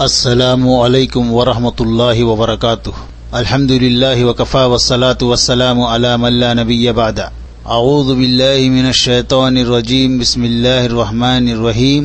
[0.00, 2.92] السلام عليكم ورحمة الله وبركاته
[3.34, 7.18] الحمد لله وكفى والصلاة والسلام على من لا نبي بعد
[7.66, 12.02] أعوذ بالله من الشيطان الرجيم بسم الله الرحمن الرحيم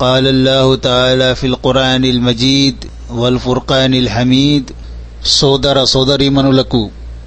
[0.00, 2.76] قال الله تعالى في القرآن المجيد
[3.12, 4.64] والفرقان الحميد
[5.30, 6.80] సోదర సోదరీమణులకు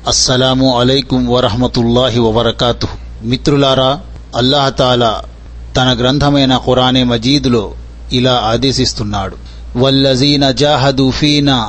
[0.07, 2.87] అస్సలాము అలైకుం వరహమతుల్లాహి వబర్కాతు
[3.23, 3.89] మిత్రులారా
[4.33, 5.11] అల్లాహతాలా
[5.73, 7.63] తన గ్రంథమైన ఖురానే మజీదులో
[8.19, 9.35] ఇలా ఆదేశిస్తున్నాడు
[9.76, 11.60] వల్లజీన جاهدوا فينا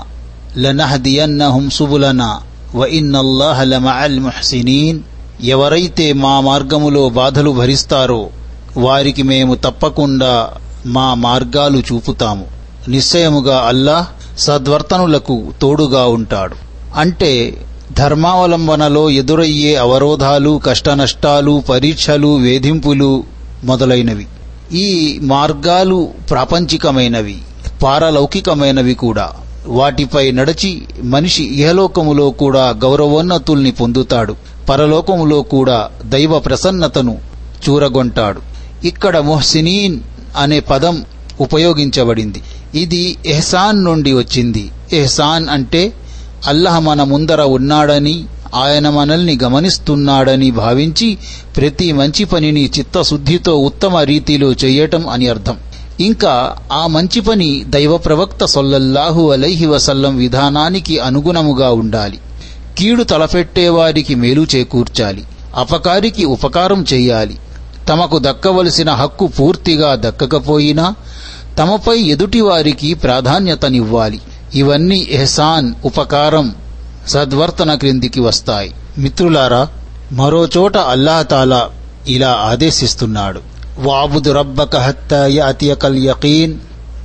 [0.64, 2.32] لنهدينهم سبلنا
[2.76, 4.98] వ الله لمع المحسنين.
[5.44, 8.30] ఎవరైతే మా మార్గములో బాధలు భరిస్తారో
[8.78, 10.50] వారికి మేము తప్పకుండా
[10.86, 12.46] మా మార్గాలు చూపుతాము.
[12.88, 16.56] నిశ్చయముగా అల్లాహ్ సద్వర్తనులకు తోడుగా ఉంటాడు.
[16.96, 17.62] అంటే
[17.98, 23.24] ధర్మావలంబనలో ఎదురయ్యే అవరోధాలు కష్టనష్టాలు పరీక్షలు వేధింపులు
[23.64, 24.28] మొదలైనవి.
[24.74, 27.38] ఈ మార్గాలు ప్రాపంచికమైనవి.
[27.84, 29.32] పారలౌకికమైనవి కూడా.
[29.68, 34.36] వాటిపై నడిచి మనిషి ఇహలోకములో కూడా గౌరవోన్నతుల్ని పొందుతాడు.
[34.70, 37.18] పరలోకములో కూడా దైవ ప్రసన్నతను
[37.70, 38.42] చూరగొంటాడు.
[38.88, 40.00] ఇక్కడ మొహ్సినీన్
[40.38, 41.06] అనే పదం
[41.42, 42.44] ఉపయోగించబడింది.
[42.76, 44.72] ఇది ఎహ్సాన్ నుండి వచ్చింది.
[44.94, 45.94] ఎహ్సాన్ అంటే
[46.48, 48.24] అల్లహ మన ముందర ఉన్నాడని
[48.56, 51.18] ఆయన మనల్ని గమనిస్తున్నాడని భావించి
[51.58, 55.58] ప్రతి మంచి పనిని చిత్తశుద్ధితో ఉత్తమ రీతిలో చేయటం అని అర్థం.
[56.00, 62.20] ఇంకా ఆ మంచి పని దైవ ప్రవక్త సొల్లల్లాహు అలైహి వసల్లం విధానానికి అనుగుణముగా ఉండాలి.
[62.78, 65.24] కీడు తలపెట్టేవారికి మేలు చేకూర్చాలి.
[65.56, 67.38] అపకారికి ఉపకారం చేయాలి.
[67.90, 70.96] తమకు దక్కవలసిన హక్కు పూర్తిగా దక్కకపోయినా
[71.58, 74.22] తమపై ఎదుటివారికి ప్రాధాన్యతనివ్వాలి.
[74.56, 76.56] ఇవన్నీ ఎహసాన్ ఉపకారం
[77.08, 78.74] సద్వర్తన క్రిందికి వస్తాయి.
[78.98, 79.68] మిత్రులారా
[80.12, 81.70] మరోచోట అల్లాహతాలా
[82.08, 83.57] ఇలా ఆదేశిస్తున్నాడు.
[83.80, 86.54] వాబుదు రబ్బక హత్తా యాతియకల్ యకీన్.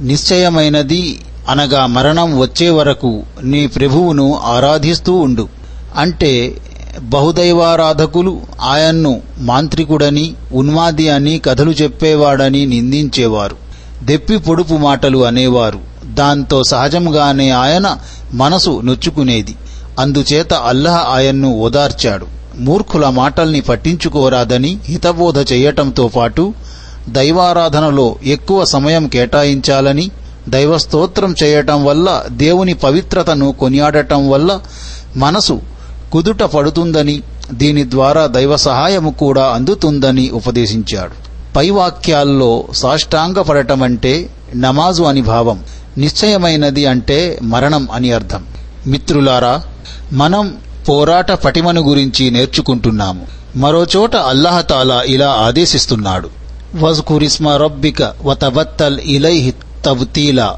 [0.00, 5.48] నిశ్చయమైనది అనగా మరణం వచ్చే వరకు నీ ప్రభువును ఆరాధిస్తూ ఉండు.
[5.96, 6.56] అంటే
[7.00, 13.56] బహుదైవారాధకులు ఆయన్ను మాంత్రికుడని ఉన్మాది అని కథలు చెప్పేవాడని నిందించేవారు.
[14.02, 15.80] దెప్పి పొడుపు మాటలు అనేవారు.
[16.04, 17.96] దాంతో సహజంగానే ఆయన
[18.32, 19.54] మనసు నొచ్చుకునేది.
[19.98, 22.26] అందుచేత అల్లహ ఆయన్ను ఓదార్చాడు.
[22.58, 26.54] మూర్ఖుల మాటల్ని పట్టించుకోరాదని హితబోధ చేయటంతో పాటు
[27.08, 30.10] దైవారాధనలో ఎక్కువ సమయం కేటాయించాలని
[30.48, 34.60] దైవస్తోత్రం చేయటం వల్ల దేవుని పవిత్రతను కొనియాడటం వల్ల
[35.16, 35.60] మనసు
[36.12, 41.10] కుదుట పడుతుందని దీని ద్వారా దైవ సహాయము కూడా అందుతుందని ఉపదేశించాడు.
[41.56, 45.64] పై వాక్యాల్లో సాష్టాంగపడటమంటే నమాజు అని భావం
[45.98, 48.44] నిశ్చయమైనది అంటే మరణం అని అర్థం.
[48.86, 49.62] మిత్రులారా
[50.12, 50.56] మనం
[50.88, 53.26] పోరాట పటిమను గురించి నేర్చుకుంటున్నాము.
[53.56, 56.41] మరోచోట అల్లహతాలా ఇలా ఆదేశిస్తున్నాడు.
[56.74, 59.52] వజ్కురిస్మ రబ్బిక వతవత్తల్ ఇలైహి
[59.84, 60.56] తవ్తీలా.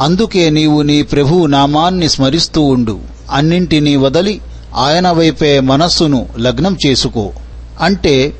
[0.00, 2.98] అందుకే నీవు నీ ప్రభు నామాన్ని స్మరిస్తూ ఉండు.
[3.30, 4.40] అన్నింటినీ వదలి
[4.74, 7.32] ఆయన వైపే మనస్సును లగ్నం చేసుకో.
[7.80, 8.32] అంటే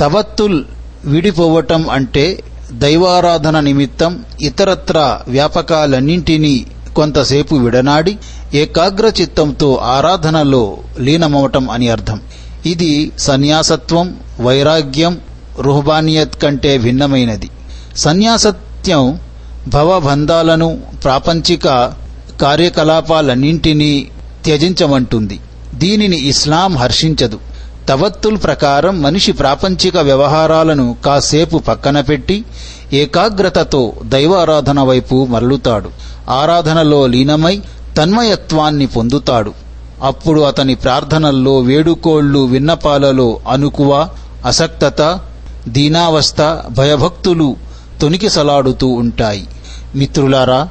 [0.00, 0.64] తవత్తుల్
[1.04, 2.42] విడిపోవటం అంటే
[2.72, 6.66] దైవారాధన నిమిత్తం ఇతరత్ర వ్యాపకాలన్నింటినీ
[6.96, 8.16] కొంతసేపు విడనాడి
[8.54, 12.20] ఏకాగ్ర చిత్తంతో ఆరాధనలో లీనమవటం అని అర్థం.
[12.66, 15.18] ఇది సన్యాసత్వం వైరాగ్యం
[15.60, 17.50] రుహబానియత్ కంటే భిన్నమైనది.
[17.96, 19.18] సన్యాసత్యం
[19.68, 21.92] భవబంధాలను ప్రాపంచిక
[22.42, 24.08] కార్యకలాపాలన్నింటినీ
[24.44, 25.40] త్యజించమంటుంది.
[25.74, 27.38] దీనిని ఇస్లాం హర్షించదు.
[27.88, 32.44] తవత్తుల్ ప్రకారం మనిషి ప్రాపంచిక వ్యవహారాలను కాసేపు పక్కన పెట్టి
[32.92, 35.90] ఏకాగ్రతతో దైవారాధన వైపు మరలుతాడు.
[36.28, 37.62] ఆరాధనలో లీనమై
[37.96, 39.52] తన్మయత్వాన్ని పొందుతాడు.
[40.02, 44.08] అప్పుడు అతని ప్రార్థనల్లో వేడుకోళ్ళు విన్నపాలలో అనుకువ
[44.46, 45.20] అసక్తత
[45.68, 47.56] దీనావస్థ భయభక్తులు
[48.00, 49.48] తొనికిసలాడుతూ ఉంటాయి.
[49.94, 50.68] మిత్రులారా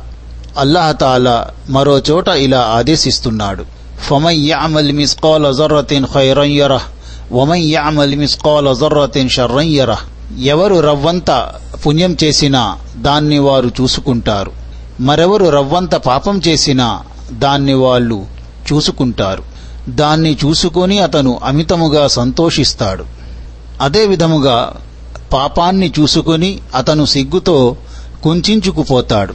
[0.57, 3.65] అల్లాహతాలా మరోచోట ఇలా ఆదేశిస్తున్నాడు.
[4.01, 6.79] ఫమన్ యఅమల్ మిస్కాల జర్రతిన్ ఖైరన్
[7.33, 9.29] వమన్ యఅమల్ మిస్కాల జర్రతిన్
[10.43, 11.51] ఎవరు రవ్వంత
[11.85, 14.51] పుణ్యం చేసినా దాన్ని వారు చూసుకుంటారు.
[14.99, 18.25] మరెవరు రవ్వంత పాపం చేసినా దాన్ని వాళ్ళు
[18.73, 19.43] చూసుకుంటారు.
[19.89, 23.05] దాన్ని చూసుకొని అతను అమితముగా సంతోషిస్తాడు.
[23.81, 24.73] అదే విధముగా
[25.33, 27.75] పాపాన్ని చూసుకొని అతను సిగ్గుతో
[28.23, 29.33] కుంచుకుపోతాడు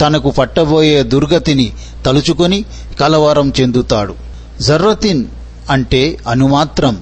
[0.00, 1.72] తనకు పట్టబోయే దుర్గతిని
[2.06, 2.64] తలుచుకొని
[3.00, 4.14] కలవరం చెందుతాడు.
[4.62, 5.24] జర్రతిన్
[5.70, 6.98] అంటే అనుమాత్రం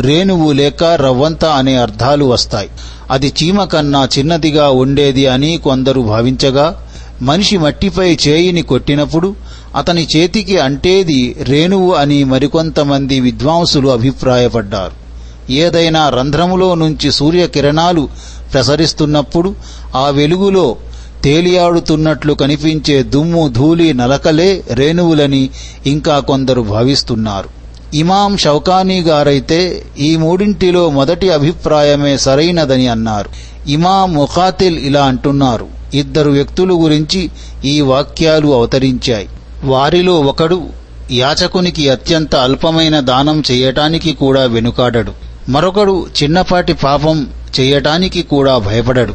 [0.00, 2.68] రేణువు లేక రవ్వంత అనే అర్థాలు వస్తాయి.
[3.10, 6.88] అది చీమ కన్నా చిన్నదిగా ఉండేది అని కొందరు భావించగా
[7.22, 9.36] మనిషి మట్టిపై చేయిని కొట్టినప్పుడు
[9.76, 15.05] అతని చేతికి అంటేది రేణువు అని మరికొంతమంది విద్వాంసులు అభిప్రాయపడ్డారు.
[15.50, 18.08] ఏదైనా రంధ్రములో నుంచి సూర్యకిరణాలు
[18.52, 19.54] ప్రసరిస్తున్నప్పుడు
[19.94, 20.76] ఆ వెలుగులో
[21.24, 25.50] తేలియాడుతున్నట్లు కనిపించే దుమ్ము ధూళి నలకలే రేణువులని
[25.86, 27.48] ఇంకా కొందరు భావిస్తున్నారు.
[27.96, 33.30] ఇమాం షౌకానీ గారైతే ఈ మూడింటిలో మొదటి అభిప్రాయమే సరైనదని అన్నారు.
[33.68, 35.66] ఇమాం ముఖాతిల్ ఇలా అంటున్నారు.
[35.94, 37.30] ఇద్దరు వ్యక్తుల గురించి
[37.64, 39.28] ఈ వాక్యాలు అవతరించాయి.
[39.64, 40.62] వారిలో ఒకడు
[41.10, 45.25] యాచకునికి అత్యంత అల్పమైన దానం చేయటానికి కూడా వెనుకాడడు.
[45.48, 47.26] మరొకడు చిన్నపాటి పాపం
[47.60, 49.14] చేయటానికి కూడా భయపడడు.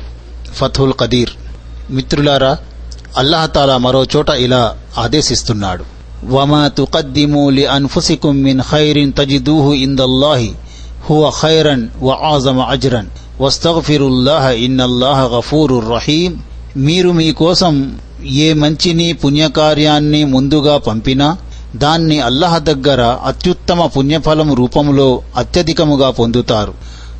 [0.54, 1.30] ఫతుల్ కదీర్.
[1.89, 2.57] మిత్రులారా
[3.18, 5.83] అల్లాహతాలా మరో చోట ఇలా ఆదేశిస్తున్నాడు.
[6.25, 10.51] వమా తుకద్దిమూ లి అన్ఫుసికుం మిన్ ఖైరిన్ తజిదూహు ఇందల్లాహి
[11.10, 13.07] హువ ఖైరన్ వ ఆజమ అజ్రన్.
[13.42, 16.39] వస్తగ్ఫిరుల్లాహ ఇన్నల్లాహ గఫూరుర్ రహీం.
[16.77, 21.38] మీరు మీకోసం ఏ మంచిని పుణ్యకార్యాన్ని ముందుగా పంపినా
[21.75, 26.73] దాన్ని అల్లహ దగ్గర అత్యుత్తమ పుణ్యఫలం రూపములో అత్యధికముగా పొందుతారు.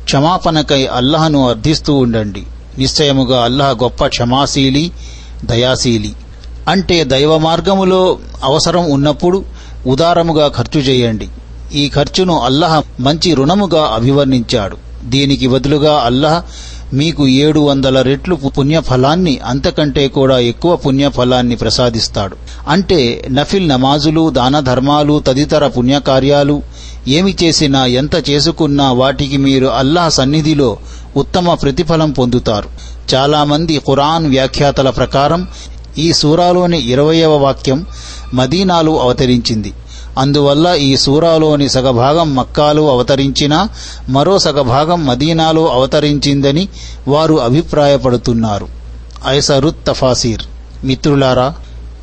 [0.04, 2.42] క్షమాపణకై అల్లహను అర్థిస్తూ ఉండండి.
[2.78, 4.92] నిశ్చయముగా అల్లహ గొప్ప క్షమాశీలి
[5.44, 6.12] దయాశీలి.
[6.68, 9.44] అంటే దైవ మార్గములో అవసరం ఉన్నప్పుడు
[9.86, 11.28] ఉదారముగా ఖర్చు చేయండి.
[11.74, 14.76] ఈ ఖర్చును అల్లహ మంచి రుణముగా అభివర్ణించాడు.
[15.04, 16.42] దీనికి బదులుగా అల్లహ
[16.94, 22.36] మీకు ఏడు వందల రెట్లు పుణ్యఫలాన్ని అంతకంటే కూడా ఎక్కువ పుణ్యఫలాన్ని ప్రసాదిస్తాడు.
[22.68, 26.62] అంటే నఫిల్ నమాజులు దాన ధర్మాలు తదితర పుణ్యకార్యాలు
[27.08, 30.76] ఏమి చేసినా ఎంత చేసుకున్నా వాటికి మీరు అల్లాహ్ సన్నిధిలో
[31.16, 32.68] ఉత్తమ ప్రతిఫలం పొందుతారు.
[33.14, 35.48] చాలామంది ఖురాన్ వ్యాఖ్యాతల ప్రకారం
[35.98, 37.86] ఈ సూరాలోని ఇరవయవ వాక్యం
[38.34, 39.72] మదీనాలో అవతరించింది.
[40.18, 43.68] అందువల్ల ఈ సూరాలోని సగభాగం మక్కాలో అవతరించినా
[44.08, 46.68] మరో సగభాగం మదీనాలో అవతరించిందని
[47.08, 48.68] వారు అభిప్రాయపడుతున్నారు.
[49.26, 50.42] ఐసరుత్ తఫాసీర్.
[50.84, 51.54] మిత్రులారా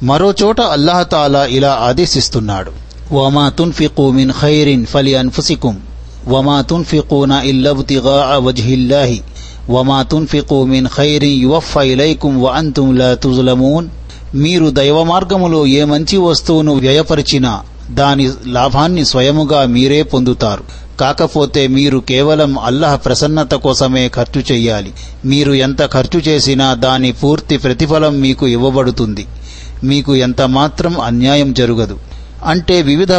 [0.03, 2.71] మరోచోట అల్లహతాలా ఇలా ఆదేశిస్తున్నాడు.
[3.13, 5.77] వమా తున్ఫికు మిన్ ఖైరిన్ ఫలి అన్ఫుసికుం.
[6.27, 9.21] వమా తున్ఫికూన ఇల్లబ్తిగా వజ్హిల్లాహి.
[9.69, 13.87] వమా తున్ఫికు మిన్ ఖైరిన్ యువఫ ఇలైకుం వ అంతుం లా తుజ్లమూన్.
[14.35, 20.63] మీరు దైవ మార్గములో ఏ మంచి వస్తువును వ్యయపరిచినా దాని లాభాన్ని స్వయముగా మీరే పొందుతారు.
[20.99, 24.93] కాకపోతే మీరు కేవలం అల్లహ ప్రసన్నత కోసమే ఖర్చు చెయ్యాలి.
[25.25, 29.25] మీరు ఎంత ఖర్చు చేసినా దాని పూర్తి ప్రతిఫలం మీకు ఇవ్వబడుతుంది.
[29.83, 31.97] మీకు ఎంత మాత్రం అన్యాయం జరుగదు.
[32.45, 33.11] అంటే వివిధ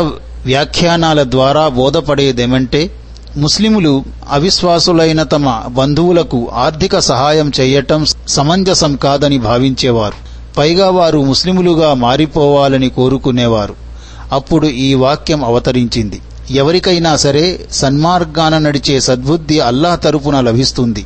[0.47, 2.91] వ్యాఖ్యానాల ద్వారా బోధపడేదేమంటే
[3.37, 10.31] ముస్లిములు అవిశ్వాసులైన తమ బంధువులకు ఆర్థిక సహాయం చేయటం సమంజసం కాదని భావించేవారు.
[10.59, 13.90] పైగా వారు ముస్లిములుగా మారిపోవాలని కోరుకునేవారు.
[14.32, 16.21] అప్పుడు ఈ వాక్యం అవతరించింది.
[16.50, 21.05] ఎవరికైనా సరే సన్మార్గాన నడిచే సద్బుద్ధి అల్లాహ్ తరపున లభిస్తుంది.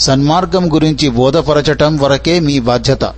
[0.00, 3.12] సన్మార్గం గురించి బోధపరచటం వరకే మీ బాధ్యత.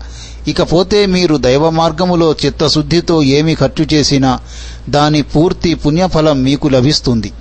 [0.48, 4.40] ఇకపోతే మీరు దైవ మార్గములో చిత్తశుద్ధితో ఏమి ఖర్చు చేసినా
[4.88, 7.32] దాని పూర్తి పుణ్యఫలం మీకు లభిస్తుంది.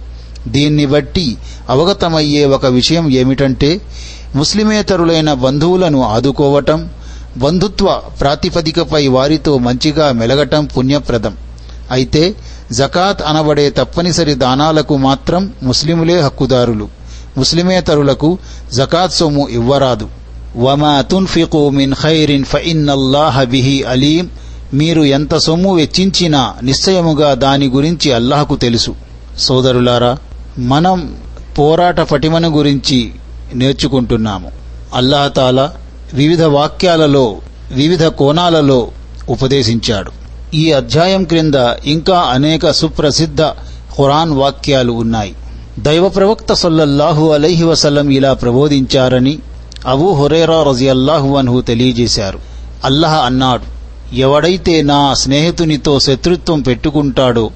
[0.48, 1.38] దీన్ని బట్టి
[1.70, 3.82] అవగతమయ్యే ఒక విషయం ఏమిటంటే
[4.36, 6.90] ముస్లిమేతరులైన బంధువులను ఆదుకోవటం
[7.38, 11.47] బంధుత్వ ప్రాతిపదికపై వారితో మంచిగా మెలగటం పుణ్యప్రదం.
[11.92, 12.36] అయితే
[12.72, 16.88] జకాత్ అనబడే తప్పనిసరి దానాలకు మాత్రం ముస్లిములే హక్కుదారులు.
[17.38, 18.38] ముస్లిమేతరులకు
[18.74, 20.10] జకాత్ సొమ్ము ఇవ్వరాదు.
[20.58, 24.30] వమా తున్ఫికు మిన్ ఖైరిన్ ఫఇన్నల్లాహ బిహి అలీం.
[24.74, 28.96] మీరు ఎంత సొమ్ము వెచ్చించినా నిశ్చయముగా దాని గురించి అల్లాహకు తెలుసు.
[29.40, 30.18] సోదరులారా
[30.58, 31.16] మనం
[31.60, 33.12] పోరాట పటిమను గురించి
[33.54, 34.52] నేర్చుకుంటున్నాము.
[34.94, 35.70] అల్లాహతాల
[36.14, 37.38] వివిధ వాక్యాలలో
[37.72, 38.88] వివిధ కోణాలలో
[39.30, 40.27] ఉపదేశించాడు.
[40.54, 43.42] ఈ అధ్యాయం క్రింద ఇంకా అనేక సుప్రసిద్ధ
[43.98, 45.34] ఖురాన్ వాక్యాలు ఉన్నాయి.
[45.80, 49.40] దైవ ప్రవక్త సల్లల్లాహు అలైహి వసల్లం ఇలా ప్రబోధించారని
[49.88, 52.40] అబూ హురేరా రజియల్లాహు అన్హు తెలియజేశారు.
[52.84, 53.64] అల్లహ అన్నాడు
[54.16, 57.52] ఎవడైతే నా స్నేహితునితో శత్రుత్వం పెట్టుకుంటాడో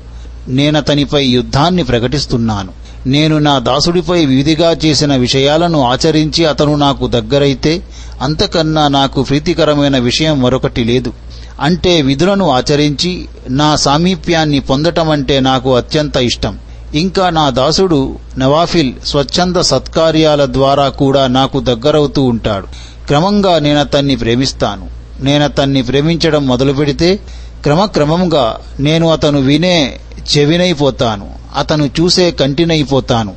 [0.48, 2.72] నేనతనిపై యుద్ధాన్ని ప్రకటిస్తున్నాను.
[3.06, 7.82] నేను నా దాసుడిపై విధిగా చేసిన విషయాలను ఆచరించి అతను నాకు దగ్గరైతే
[8.22, 11.14] అంతకన్నా నాకు ప్రీతికరమైన విషయం మరొకటి లేదు.
[11.62, 16.60] అంటే విధులను ఆచరించి నా సామీప్యాన్ని పొందటమంటే నాకు అత్యంత ఇష్టం.
[16.96, 22.68] ఇంకా నా దాసుడు నవాఫిల్ స్వచ్ఛంద సత్కార్యాల ద్వారా కూడా నాకు దగ్గరవుతూ ఉంటాడు.
[23.08, 24.90] క్రమంగా నేనతన్ని ప్రేమిస్తాను.
[25.22, 27.20] నేనతన్ని ప్రేమించడం మొదలు పెడితే
[27.64, 30.00] క్రమక్రమంగా నేను అతను వినే
[30.38, 31.30] చెవినైపోతాను.
[31.58, 33.34] అతను చూసే కంటినైపోతాను.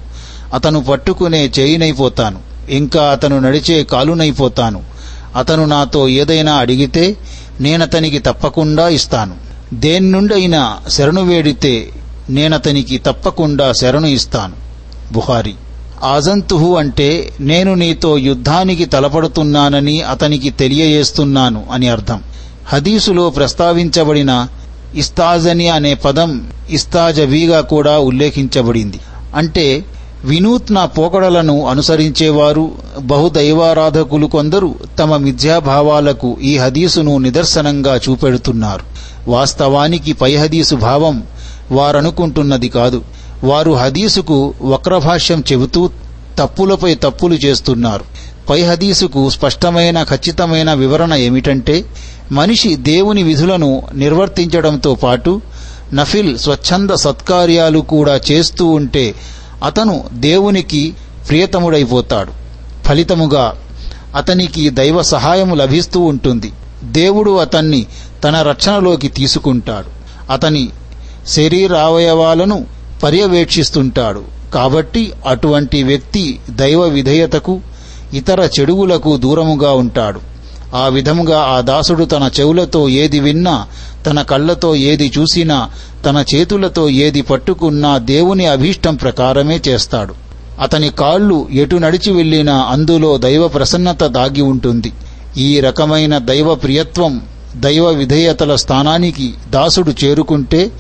[0.55, 2.39] అతను పట్టుకునే చేయినైపోతాను.
[2.71, 4.83] ఇంకా అతను నడిచే కాలునైపోతాను.
[5.37, 7.17] అతను నాతో ఏదైనా అడిగితే
[7.61, 9.35] నేనతనికి తప్పకుండా ఇస్తాను.
[9.75, 11.89] దేన్నుండైనా శరణు వేడితే
[12.31, 14.53] నేనతనికి తప్పకుండా శరణు ఇస్తాను.
[15.13, 15.55] బుహారి
[16.03, 22.23] ఆజంతుహు అంటే నేను నీతో యుద్ధానికి తలపడుతున్నానని అతనికి తెలియజేస్తున్నాను అని అర్థం.
[22.67, 24.47] హదీసులో ప్రస్తావించబడిన
[24.95, 29.01] ఇస్తాజని అనే పదం ఇస్తాజవీగా కూడా ఉల్లేఖించబడింది.
[29.35, 29.85] అంటే
[30.25, 38.85] వినూత్న పోకడలను అనుసరించేవారు బహుదైవారాధకులు కొందరు తమ మిథ్యాభావాలకు ఈ హదీసును నిదర్శనంగా చూపెడుతున్నారు.
[39.31, 41.23] వాస్తవానికి పై హదీసు భావం
[41.73, 43.03] వారనుకుంటున్నది కాదు.
[43.45, 45.91] వారు హదీసుకు వక్రభాష్యం చెబుతూ
[46.39, 48.05] తప్పులపై తప్పులు చేస్తున్నారు.
[48.51, 51.85] పై హదీసుకు స్పష్టమైన ఖచ్చితమైన వివరణ ఏమిటంటే
[52.33, 55.41] మనిషి దేవుని విధులను నిర్వర్తించడంతో పాటు
[55.95, 59.15] నఫిల్ స్వచ్ఛంద సత్కార్యాలు కూడా చేస్తూ ఉంటే
[59.65, 60.95] అతను దేవునికి
[61.29, 62.33] ప్రియతముడైపోతాడు.
[62.85, 63.55] ఫలితముగా
[64.17, 66.53] అతనికి దైవ సహాయము లభిస్తూ ఉంటుంది.
[66.85, 67.87] దేవుడు అతన్ని
[68.25, 69.89] తన రక్షణలోకి తీసుకుంటాడు.
[70.33, 70.69] అతని
[71.27, 72.67] శరీరావయవాలను
[73.03, 74.25] పర్యవేక్షిస్తుంటాడు.
[74.55, 77.61] కాబట్టి అటువంటి వ్యక్తి దైవ విధేయతకు
[78.15, 80.34] ఇతర చెడువులకు దూరముగా ఉంటాడు.
[80.75, 83.67] ఆ విధముగా ఆ దాసుడు తన చెవులతో ఏది విన్నా
[84.07, 85.71] తన కళ్ళతో ఏది చూసినా
[86.07, 90.15] తన చేతులతో ఏది పట్టుకున్నా దేవుని అభీష్టం ప్రకారమే చేస్తాడు.
[90.61, 94.93] అతని కాళ్ళు ఎటు నడిచి వెళ్ళినా అందులో దైవ ప్రసన్నత దాగి ఉంటుంది.
[95.37, 97.21] ఈ రకమైన దైవ ప్రియత్వం
[97.57, 100.71] దైవ విధేయతల స్థానానికి దాసుడు చేరుకుంటే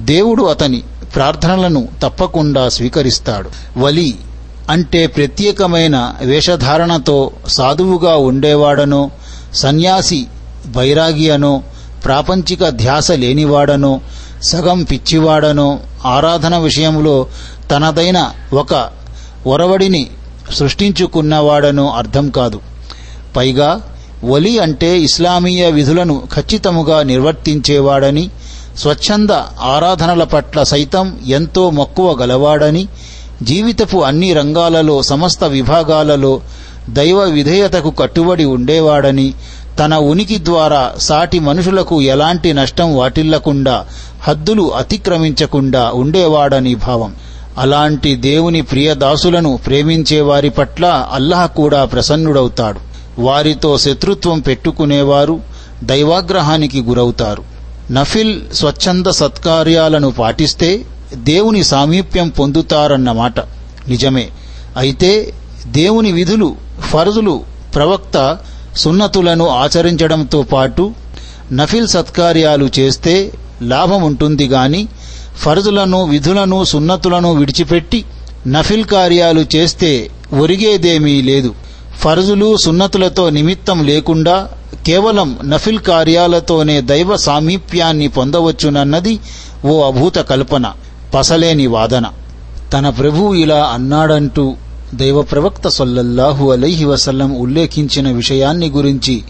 [0.00, 0.82] దేవుడు అతని
[1.14, 3.78] ప్రార్థనలను తప్పకుండా స్వీకరిస్తాడు.
[3.78, 4.14] వలి
[4.70, 9.10] అంటే ప్రత్యేకమైన వేషధారణతో సాధువుగా ఉండేవాడనో
[9.56, 10.20] సన్యాసి
[10.66, 11.54] బైరాగి అనో
[12.04, 13.92] ప్రాపంచిక ధ్యాస లేనివాడనో
[14.42, 15.68] సగం పిచ్చివాడనో
[16.04, 17.16] ఆరాధన విషయంలో
[17.70, 18.18] తనదైన
[18.52, 18.72] ఒక
[19.46, 20.02] ఒరవడిని
[20.56, 22.58] సృష్టించుకున్నవాడనో అర్థం కాదు.
[23.36, 23.70] పైగా
[24.24, 28.24] వలి అంటే ఇస్లామీయ విధులను ఖచ్చితముగా నిర్వర్తించేవాడని
[28.78, 29.32] స్వచ్ఛంద
[29.74, 32.84] ఆరాధనల పట్ల సైతం ఎంతో మక్కువ గలవాడని
[33.42, 36.32] జీవితపు అన్ని రంగాలలో సమస్త విభాగాలలో
[36.88, 39.34] దైవ విధేయతకు కట్టుబడి ఉండేవాడని
[39.78, 43.86] తన ఉనికి ద్వారా సాటి మనుషులకు ఎలాంటి నష్టం వాటిల్లకుండా
[44.20, 47.14] హద్దులు అతిక్రమించకుండా ఉండేవాడని భావం.
[47.58, 52.80] అలాంటి దేవుని ప్రియదాసులను ప్రేమించే వారి పట్ల అల్లాహ్ కూడా ప్రసన్నుడవుతాడు.
[53.18, 55.40] వారితో శత్రుత్వం పెట్టుకునేవారు
[55.84, 57.42] దైవాగ్రహానికి గురవుతారు.
[57.92, 60.80] నఫిల్ స్వచ్ఛంద సత్కార్యాలను పాటిస్తే
[61.14, 63.40] దేవుని సామీప్యం పొందుతారన్నమాట.
[63.88, 64.28] నిజమే.
[64.76, 65.32] అయితే
[65.66, 67.44] దేవుని విధులు ఫరజులు
[67.74, 68.38] ప్రవక్త
[68.76, 70.94] సున్నతులను ఆచరించడంతో పాటు
[71.52, 73.32] నఫిల్ సత్కార్యాలు చేస్తే
[73.62, 74.88] లాభం ఉంటుంది గాని
[75.36, 78.04] ఫరజులను విధులను సున్నతులను విడిచిపెట్టి
[78.46, 81.54] నఫిల్ కార్యాలు చేస్తే ఒరిగేదేమీ లేదు.
[81.98, 84.48] ఫరజులు సున్నతులతో నిమిత్తం లేకుండా
[84.86, 89.20] కేవలం నఫిల్ కార్యాలతోనే దైవ సామీప్యాన్ని పొందవచ్చునన్నది
[89.64, 90.72] ఓ అభూత కల్పన
[91.14, 92.04] పసలేని వాదన.
[92.72, 94.56] తన ప్రభువు ఇలా అన్నాడంటూ
[94.94, 99.24] దైవ ప్రవక్త సొల్లల్లాహు అలైహి వసల్లం ఉల్లేఖించిన విషయాన్ని గురించి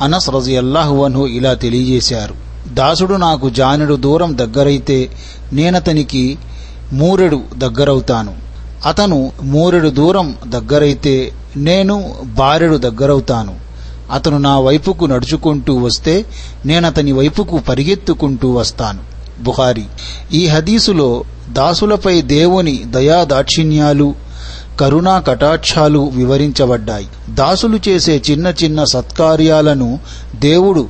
[0.00, 2.34] అనస్ రజియల్లాహు అన్హు ఇలా తెలియజేశారు.
[2.74, 5.10] దాసుడు నాకు జానుడు దూరం దగ్గరైతే
[5.52, 6.38] నేనతనికి
[6.92, 8.34] మూరెడు దగ్గరవుతాను.
[8.86, 13.54] అతను మూరెడు దూరం దగ్గరైతే నేను బారెడు దగ్గరవుతాను.
[14.12, 16.24] అతను నా వైపుకు నడుచుకుంటూ వస్తే
[16.66, 19.00] నేనతని వైపుకు పరిగెత్తుకుంటూ వస్తాను.
[19.42, 19.84] బుహారి
[20.32, 24.31] ఈ హదీసులో దాసులపై దేవుని దయాదాక్షిణ్యాలు
[24.80, 27.06] కరుణా కటాక్షాలు వివరించబడ్డాయి.
[27.30, 29.98] దాసులు చేసే చిన్న చిన్న సత్కార్యాలను
[30.40, 30.88] దేవుడు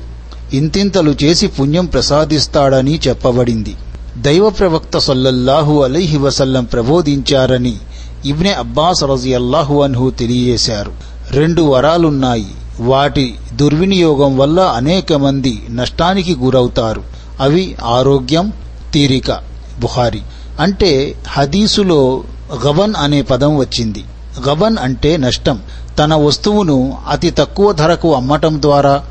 [0.53, 3.75] ఇంతింతలు చేసి పుణ్యం ప్రసాదిస్తాడని చెప్పబడింది.
[4.17, 7.77] దైవ ప్రవక్త సొల్లల్లాహు అలీహి వసల్లం ప్రబోధించారని
[8.25, 10.91] ఇబ్నె అబ్బాస్ రజియల్లాహు అన్హు తెలియజేశారు.
[11.31, 12.47] రెండు వరాలున్నాయి.
[12.79, 17.03] వాటి దుర్వినియోగం వల్ల అనేక మంది నష్టానికి గురవుతారు.
[17.39, 18.53] అవి ఆరోగ్యం
[18.93, 19.31] తీరిక.
[19.79, 20.21] బుహారి.
[20.59, 22.23] అంటే హదీసులో
[22.65, 24.03] గబన్ అనే పదం వచ్చింది.
[24.49, 25.59] గబన్ అంటే నష్టం.
[25.99, 29.03] తన వస్తువును అతి తక్కువ ధరకు అమ్మటం ద్వారా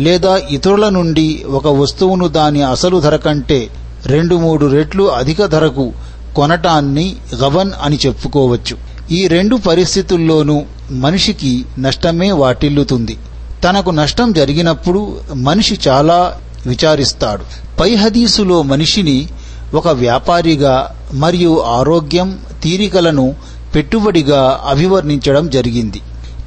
[0.00, 3.68] లేదా ఇతరుల నుండి ఒక వస్తువును దాని అసలు ధర కంటే
[4.06, 5.92] రెండు మూడు రెట్లు అధిక ధరకు
[6.36, 8.76] కొనటాన్ని గబన్ అని చెప్పుకోవచ్చు.
[9.12, 13.16] ఈ రెండు పరిస్థితుల్లోనూ మనిషికి నష్టమే వాటిల్లుతుంది.
[13.64, 17.42] తనకు నష్టం జరిగినప్పుడు మనిషి చాలా విచారిస్తాడు.
[17.80, 19.28] పై హదీసులో మనిషిని
[19.74, 23.34] ఒక వ్యాపారిగా మరియు ఆరోగ్యం తీరికలను
[23.74, 26.00] పెట్టుబడిగా అభివర్ణించడం జరిగింది.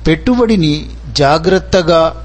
[0.08, 0.86] పెట్టుబడిని
[1.17, 2.15] జాగ్రత్తగా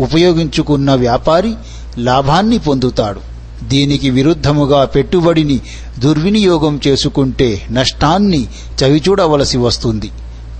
[0.00, 1.54] ఉపయోగించుకున్న వ్యాపారి
[1.98, 3.20] లాభాన్ని పొందుతాడు.
[3.68, 5.60] దీనికి విరుద్ధముగా పెట్టుబడిని
[5.98, 8.46] దుర్వినియోగం చేసుకుంటే నష్టాన్ని
[8.82, 10.10] చవిచూడవలసి వస్తుంది.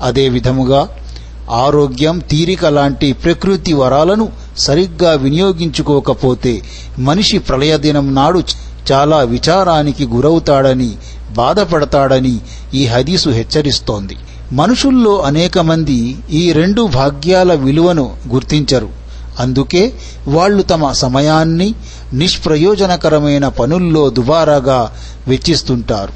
[0.03, 0.89] అదే విధముగా
[1.51, 4.29] ఆరోగ్యం తీరిక లాంటి ప్రకృతి వరాలను
[4.59, 6.63] సరిగ్గా వినియోగించుకోకపోతే
[6.99, 8.43] మనిషి ప్రళయదినం నాడు
[8.93, 10.97] చాలా విచారానికి గురవుతాడని
[11.37, 12.39] బాధపడతాడని
[12.75, 14.17] ఈ హదీసు హెచ్చరిస్తోంది.
[14.53, 18.89] మనుషుల్లో అనేక మంది ఈ రెండు భాగ్యాల విలువను గుర్తించరు.
[19.41, 19.93] అందుకే
[20.29, 21.75] వాళ్ళు తమ సమయాన్ని
[22.13, 24.93] నిష్ప్రయోజనకరమైన పనుల్లో దుబారాగా
[25.29, 26.13] వెచ్చిస్తుంటారు.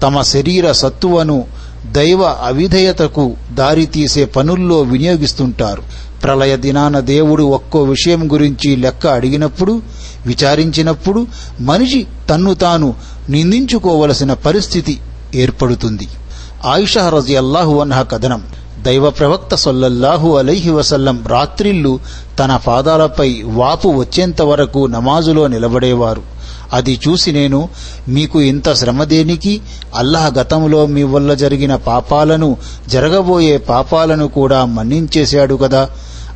[0.00, 1.44] తమ శరీర సత్తువను
[1.86, 5.82] దైవ అవిధేయతకు దారితీసే పనుల్లో వినియోగిస్తుంటారు.
[6.22, 9.82] ప్రళయ దినాన దేవుడు ఒక్కో విషయం గురించి లెక్క అడిగినప్పుడు
[10.26, 11.26] విచారించినప్పుడు
[11.60, 12.94] మనిషి తన్ను తాను
[13.28, 14.98] నిందించుకోవలసిన పరిస్థితి
[15.34, 16.08] ఏర్పడుతుంది.
[16.64, 18.42] ఆయిషా రజి అల్లాహు అన్హ కథనం.
[18.82, 22.00] దైవ ప్రవక్త సొల్లల్లాహు అలైహి వసల్లం రాత్రిళ్ళు
[22.38, 26.39] తన పాదాలపై వాపు వచ్చేంత వరకు నమాజులో నిలబడేవారు.
[26.72, 27.68] అది చూసి నేను
[28.08, 29.60] మీకు ఇంత శ్రమ దేనికి?
[29.94, 32.56] అల్లాహ్ గతంలో మీ వల్ల జరిగిన పాపాలను
[32.88, 35.90] జరగబోయే పాపాలను కూడా మన్నించేశాడు కదా?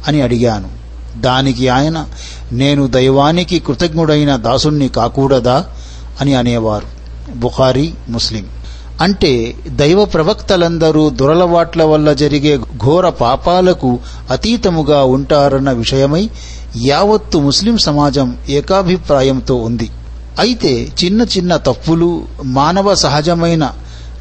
[0.09, 0.69] అని అడిగాను.
[1.21, 2.07] దానికి ఆయన
[2.53, 5.67] నేను దైవానికి కృతజ్ఞుడైన దాసుణ్ణి కాకూడదా?
[6.21, 6.87] అని అనేవారు.
[7.37, 8.47] బుఖారీ ముస్లిం.
[9.01, 13.99] అంటే దైవ ప్రవక్తలందరూ దురలవాట్ల వల్ల జరిగే ఘోర పాపాలకు
[14.31, 16.31] అతీతముగా ఉంటారన్న విషయమై
[16.83, 19.91] యావత్తు ముస్లిం సమాజం ఏకాభిప్రాయంతో ఉంది.
[20.39, 23.75] అయితే చిన్న చిన్న తప్పులు మానవ సహజమైన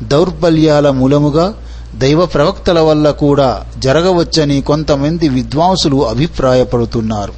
[0.03, 1.53] దౌర్బల్యాల మూలముగా
[1.95, 7.33] దైవ ప్రవక్తల వల్ల కూడా జరగవచ్చని కొంతమంది విద్వాంసులు అభిప్రాయపడుతున్నారు.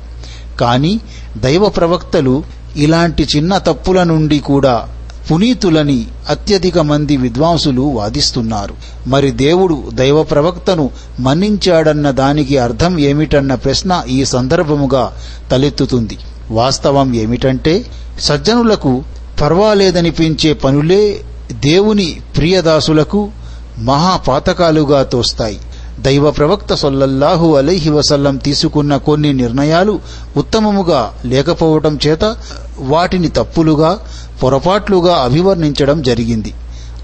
[0.59, 0.99] కానీ
[1.37, 2.43] దైవ ప్రవక్తలు
[2.77, 4.87] ఇలాంటి చిన్న తప్పుల నుండి కూడా
[5.31, 8.73] పునీతులని అత్యధిక మంది విద్వాంసులు వాదిస్తున్నారు.
[9.07, 10.89] మరి దేవుడు దైవ ప్రవక్తను
[11.19, 15.13] మన్నించాడన్న దానికి అర్థం ఏమిటన్న ప్రశ్న ఈ సందర్భముగా
[15.51, 16.17] తలెత్తుతుంది.
[16.51, 17.85] వాస్తవం ఏమిటంటే
[18.19, 19.03] సజ్జనులకు
[19.41, 21.21] పర్వాలేదనిపించే పనులే
[21.51, 23.31] దేవుని ప్రియదాసులకు
[23.79, 25.59] మహాపాతకాలుగా తోస్తాయి.
[25.99, 29.99] దైవ ప్రవక్త సొల్లల్లాహు అలైహి వసల్లం తీసుకున్న కొన్ని నిర్ణయాలు
[30.37, 32.35] ఉత్తమముగా లేకపోవటం చేత
[32.79, 33.99] వాటిని తప్పులుగా
[34.43, 36.53] పొరపాట్లుగా అభివర్ణించడం జరిగింది.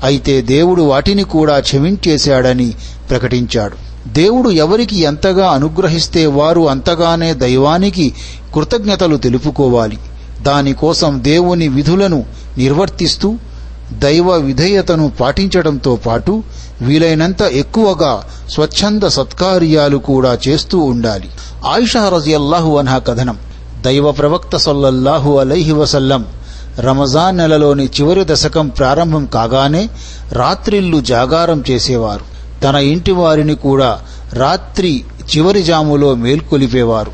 [0.04, 2.74] అయితే దేవుడు వాటిని కూడా క్షమించేశాడని
[3.10, 3.91] ప్రకటించాడు.
[4.08, 8.14] దేవుడు ఎవరికి ఎంతగా అనుగ్రహిస్తే వారు అంతగానే దైవానికి
[8.56, 9.98] కృతజ్ఞతలు తెలుపుకోవాలి.
[10.42, 12.26] దానికోసం దేవుని విధులను
[12.58, 13.36] నిర్వర్తిస్తూ
[13.92, 16.44] దైవ విధేయతను పాటించడంతో పాటు
[16.82, 21.30] వీలైనంత ఎక్కువగా స్వచ్ఛంద సత్కార్యాలు కూడా చేస్తూ ఉండాలి.
[21.66, 23.38] ఆయిషా రజియల్లాహు అన్హా కథనం.
[23.82, 26.26] దైవ ప్రవక్త సొల్లల్లాహు అలైహి వసల్లం
[26.80, 29.90] రమజాన్ నెలలోని చివరి దశకం ప్రారంభం కాగానే
[30.32, 32.41] రాత్రిళ్ళు జాగారం చేసేవారు.
[32.64, 34.02] తన ఇంటి వారిని కూడా
[34.34, 35.04] రాత్రి
[35.38, 37.12] చివరి జాములో మేల్కొలిపేవారు.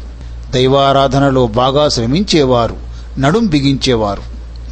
[0.53, 2.75] దైవారాధనలో బాగా శ్రమించేవారు.
[3.19, 4.21] నడుం బిగించేవారు.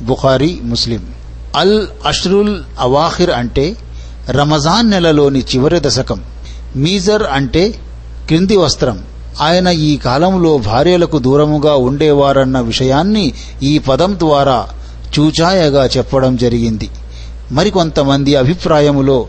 [0.03, 1.03] బుఖారీ ముస్లిం.
[1.57, 3.75] అల్ అష్రుల్ అవాఖిర్ అంటే
[4.29, 6.21] రమజాన్ నెలలోని చివరి దశకం.
[6.75, 7.69] మీజర్ అంటే
[8.27, 9.03] క్రింది వస్త్రం.
[9.41, 13.33] ఆయన ఈ కాలంలో భార్యలకు దూరముగా ఉండేవారన్న విషయాన్ని
[13.63, 14.67] ఈ పదం ద్వారా
[15.19, 16.89] చూచాయగా చెప్పడం జరిగింది.
[17.51, 19.25] మరికొంతమంది అభిప్రాయములో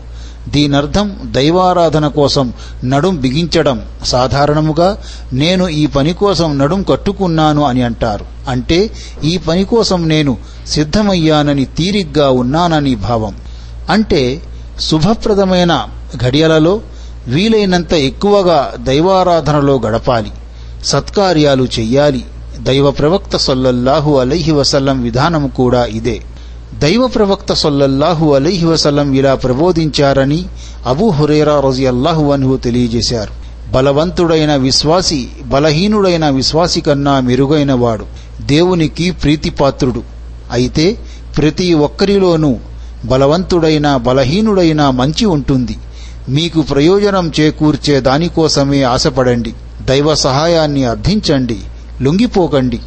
[0.47, 2.53] దీనర్థం దైవారాధన కోసం
[2.85, 4.97] నడుం బిగించడం సాధారణముగా
[5.33, 8.25] నేను ఈ పని కోసం నడుం కట్టుకున్నాను అని అంటారు.
[8.49, 8.91] అంటే
[9.23, 13.35] ఈ పని కోసం నేను సిద్ధమయ్యానని తీరిగ్గా ఉన్నానని భావం.
[13.89, 14.41] అంటే
[14.79, 15.85] శుభప్రదమైన
[16.23, 16.81] ఘడియలలో
[17.27, 20.31] వీలైనంత ఎక్కువగా దైవారాధనలో గడపాలి.
[20.85, 22.25] సత్కార్యాలు చెయ్యాలి.
[22.59, 26.21] దైవ ప్రవక్త సొల్లల్లాహు అలైహి వసల్లం విధానం కూడా ఇదే.
[26.73, 30.45] దైవ ప్రవక్త సొల్లల్లాహు అలీహి వసల్లం ఇలా ప్రబోధించారని
[30.85, 33.47] అబూ హురేరా రజియల్లాహు అన్హు తెలియజేశారు.
[33.71, 38.05] బలవంతుడైన విశ్వాసి బలహీనుడైన విశ్వాసి కన్నా మెరుగైనవాడు.
[38.41, 40.03] దేవునికి ప్రీతిపాత్రుడు.
[40.51, 40.97] అయితే
[41.37, 42.55] ప్రతి ఒక్కరిలోనూ
[43.05, 45.75] బలవంతుడైన బలహీనుడైన మంచి ఉంటుంది.
[46.29, 49.53] మీకు ప్రయోజనం చేకూర్చే దానికోసమే ఆశపడండి.
[49.85, 51.57] దైవ సహాయాన్ని అర్థించండి.
[52.01, 52.79] లొంగిపోకండి.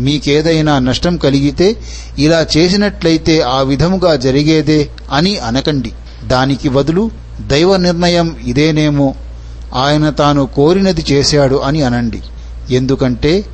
[0.00, 1.76] మీకేదైనా నష్టం కలిగితే
[2.18, 5.92] ఇలా చేసినట్లయితే ఆ విధముగా జరిగేదే అని అనకండి.
[6.26, 7.10] దానికి బదులు
[7.46, 9.14] దైవ నిర్ణయం ఇదేనేమో.
[9.74, 12.22] ఆయన తాను కోరినది చేశాడు అని అనండి.
[12.70, 13.44] ఎందుకంటే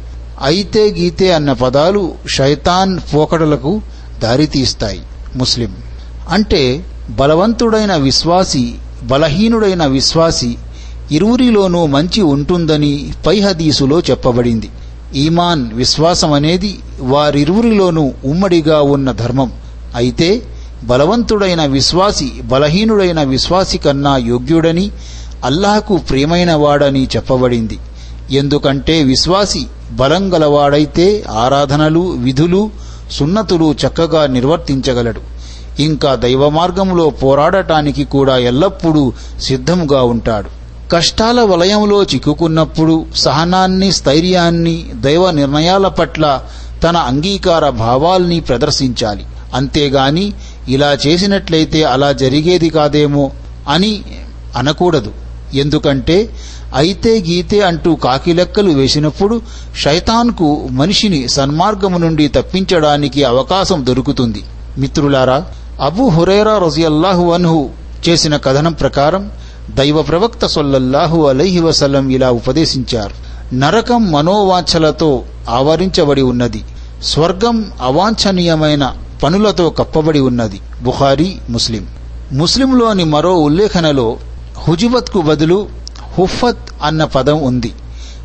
[0.43, 3.81] అయితే గీతే అన్న పదాలు శైతాన్ పోకడలకు
[4.23, 5.01] దారితీస్తాయి.
[5.37, 5.75] ముస్లిం.
[6.31, 10.57] అంటే బలవంతుడైన విశ్వాసి బలహీనుడైన విశ్వాసి
[11.13, 14.69] ఇరువురిలోనూ మంచి ఉంటుందని పై హదీసులో చెప్పబడింది.
[15.15, 19.53] ఈమాన్ విశ్వాసం అనేది వారిరువురిలోనూ ఉమ్మడిగా ఉన్న ధర్మం.
[19.95, 20.43] అయితే
[20.85, 24.91] బలవంతుడైన విశ్వాసి బలహీనుడైన విశ్వాసి కన్నా యోగ్యుడని
[25.45, 27.79] అల్లాహకు ప్రియమైన వాడని చెప్పబడింది.
[28.31, 32.71] ఎందుకంటే విశ్వాసి బలం గలవాడైతే ఆరాధనలు విధులు
[33.11, 35.21] సున్నతులు చక్కగా నిర్వర్తించగలడు.
[35.83, 40.56] ఇంకా దైవ మార్గంలో పోరాడటానికి కూడా ఎల్లప్పుడూ సిద్ధముగా ఉంటాడు.
[40.93, 46.41] కష్టాల వలయంలో చిక్కుకున్నప్పుడు సహనాన్ని స్థైర్యాన్ని దైవ నిర్ణయాల పట్ల
[46.83, 49.25] తన అంగీకార భావాల్ని ప్రదర్శించాలి.
[49.55, 50.33] అంతేగాని
[50.69, 53.31] ఇలా చేసినట్లయితే అలా జరిగేది కాదేమో
[53.69, 54.03] అని
[54.57, 55.13] అనకూడదు.
[55.55, 56.19] ఎందుకంటే
[56.75, 59.43] అయితే గీతే అంటూ కాకిలెక్కలు వేసినప్పుడు
[59.85, 64.43] శైతాన్కు మనిషిని సన్మార్గము నుండి తప్పించడానికి అవకాశం దొరుకుతుంది.
[64.79, 65.39] మిత్రులారా
[65.81, 67.69] అబు హురేరా రజియల్లాహు అన్హు
[68.09, 69.31] చేసిన కథనం ప్రకారం
[69.71, 73.27] దైవ ప్రవక్త సొల్లల్లాహు అలైహి వసలం ఇలా ఉపదేశించారు.
[73.55, 76.65] నరకం మనోవాంఛలతో ఆవరించబడి ఉన్నది.
[77.03, 80.61] స్వర్గం అవాంఛనీయమైన పనులతో కప్పబడి ఉన్నది.
[80.83, 81.87] బుఖారీ ముస్లిం.
[82.33, 84.17] ముస్లింలోని మరో ఉల్లేఖనలో
[84.69, 85.69] హుజుబత్కు బదులు
[86.19, 87.73] హుఫత్ అన్న పదం ఉంది.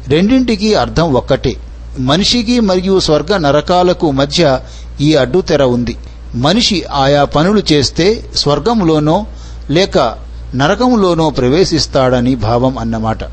[0.07, 1.55] రెండింటికి అర్థం ఒక్కటే.
[1.99, 4.59] మనిషికి మరియు స్వర్గ నరకాలకు మధ్య
[5.01, 5.97] ఈ అడ్డుతెర ఉంది.
[6.35, 9.25] మనిషి ఆయా పనులు చేస్తే స్వర్గంలోనో
[9.69, 13.23] లేక నరకంలోనో ప్రవేశిస్తాడని భావం అన్నమాట.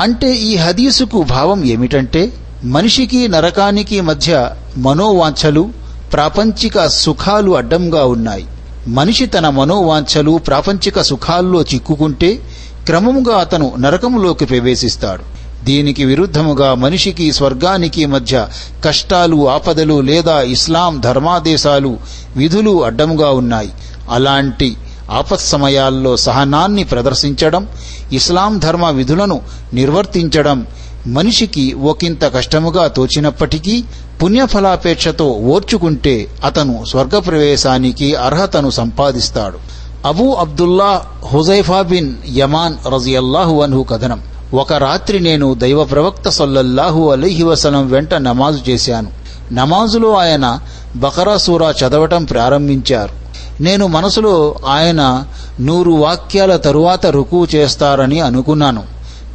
[0.00, 2.32] అంటే ఈ హదీసుకు భావం ఏమిటంటే
[2.64, 5.70] మనిషికి నరకానికి మధ్య మనోవాంఛలు
[6.12, 8.46] ప్రాపంచిక సుఖాలు అడ్డంగా ఉన్నాయి.
[8.88, 12.38] మనిషి తన మనోవాంఛలు ప్రాపంచిక సుఖాల్లో చిక్కుకుంటే
[12.86, 15.36] క్రమముగా అతను నరకములోకి ప్రవేశిస్తాడు.
[15.64, 18.46] దీనికి విరుద్ధముగా మనిషికి స్వర్గానికి మధ్య
[18.84, 21.98] కష్టాలు ఆపదలు లేదా ఇస్లాం ధర్మాదేశాలు
[22.36, 23.70] విధులు అడ్డముగా ఉన్నాయి.
[24.10, 24.76] అలాంటి
[25.10, 27.68] ఆపత్ సమయాల్లో సహనాన్ని ప్రదర్శించడం
[28.12, 29.40] ఇస్లాం ధర్మ విధులను
[29.74, 30.66] నిర్వర్తించడం
[31.06, 33.84] మనిషికి ఒకంత కష్టముగా తోచినప్పటికీ
[34.22, 39.58] పుణ్యఫలాపేక్షతో ఓర్చుకుంటే అతను స్వర్గప్రవేశానికి అర్హతను సంపాదిస్తాడు.
[40.06, 44.22] Abu Abdullah Huzaifa bin Yaman రజియల్లాహు అన్హు కథనం.
[44.54, 49.10] ఒక రాత్రి నేను దైవ ప్రవక్త సల్లల్లాహు అలైహి వసలం వెంట నమాజు చేశాను.
[49.52, 50.60] నమాజులో ఆయన
[50.96, 53.25] బకరా సూరా చదవటం ప్రారంభించారు.
[53.60, 55.24] నేను మనసులో ఆయన
[55.60, 58.82] నూరు వాక్యాల తరువాత రుకు చేస్తారని అనుకున్నాను.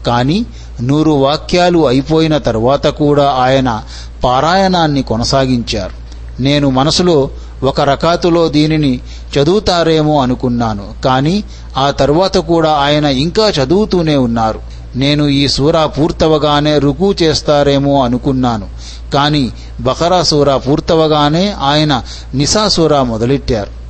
[0.08, 0.46] కానీ
[0.82, 3.84] నూరు వాక్యాలు అయిపోయిన తరువాత కూడా ఆయన
[4.24, 6.02] పారాయణాన్ని కొనసాగించారు.
[6.42, 7.30] నేను మనసులో
[7.64, 9.00] ఒక రకాతులో దీనిని
[9.38, 11.02] చదువుతారేమో అనుకున్నాను.
[11.06, 11.44] కానీ
[11.78, 14.60] ఆ తరువాత కూడా ఆయన ఇంకా చదువుతూనే ఉన్నారు.
[14.96, 18.68] నేను ఈ సూరా పూర్తవగానే రుకు చేస్తారేమో అనుకున్నాను.
[19.14, 22.04] కానీ బకరా సూరా పూర్తవగానే ఆయన
[22.34, 23.81] నిసా సూరా మొదలెట్టారు.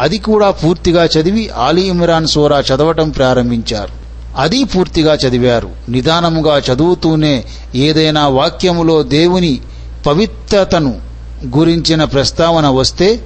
[0.00, 4.08] అది కూడా పూర్తిగా చదివి ఆలీ ఇమ్రాన్ సూరా చదవటం ప్రారంభించారు.
[4.36, 5.70] అది పూర్తిగా చదివారు.
[5.88, 9.58] నిదానముగా చదువుతూనే ఏదైనా వాక్యములో దేవుని
[10.06, 11.00] పవిత్రతను
[11.56, 13.20] గురించిన ప్రస్తావన వస్తే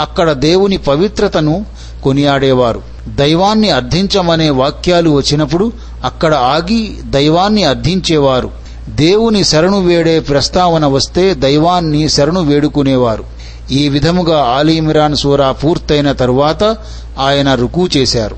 [0.00, 1.66] అక్కడ దేవుని పవిత్రతను
[2.04, 2.82] కొనియాడేవారు.
[3.08, 5.72] దైవాన్ని అర్థించమనే వాక్యాలు వచ్చినప్పుడు
[6.04, 8.50] అక్కడ ఆగి దైవాన్ని అర్థించేవారు.
[8.88, 13.41] దేవుని శరణు వేడే ప్రస్తావన వస్తే దైవాన్ని శరణు వేడుకునేవారు.
[13.72, 16.64] ఈ విధముగా ఆలీమిరాన్ సూరా పూర్తయిన తరువాత
[17.18, 18.36] ఆయన రుకూ చేశారు.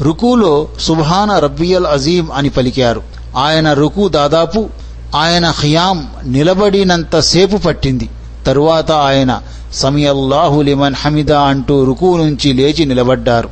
[0.00, 3.02] రుకూలో సుభాన రబ్బియల్ అజీం అని పలికారు.
[3.36, 4.68] ఆయన రుకూ దాదాపు
[5.14, 8.10] ఆయన ఖియాం నిలబడినంతసేపు పట్టింది.
[8.46, 9.42] తరువాత ఆయన
[9.74, 13.48] సమియల్లాహు లిమన్ హమిదా అంటూ రుకూ నుంచి లేచి నిలబడ్డారు.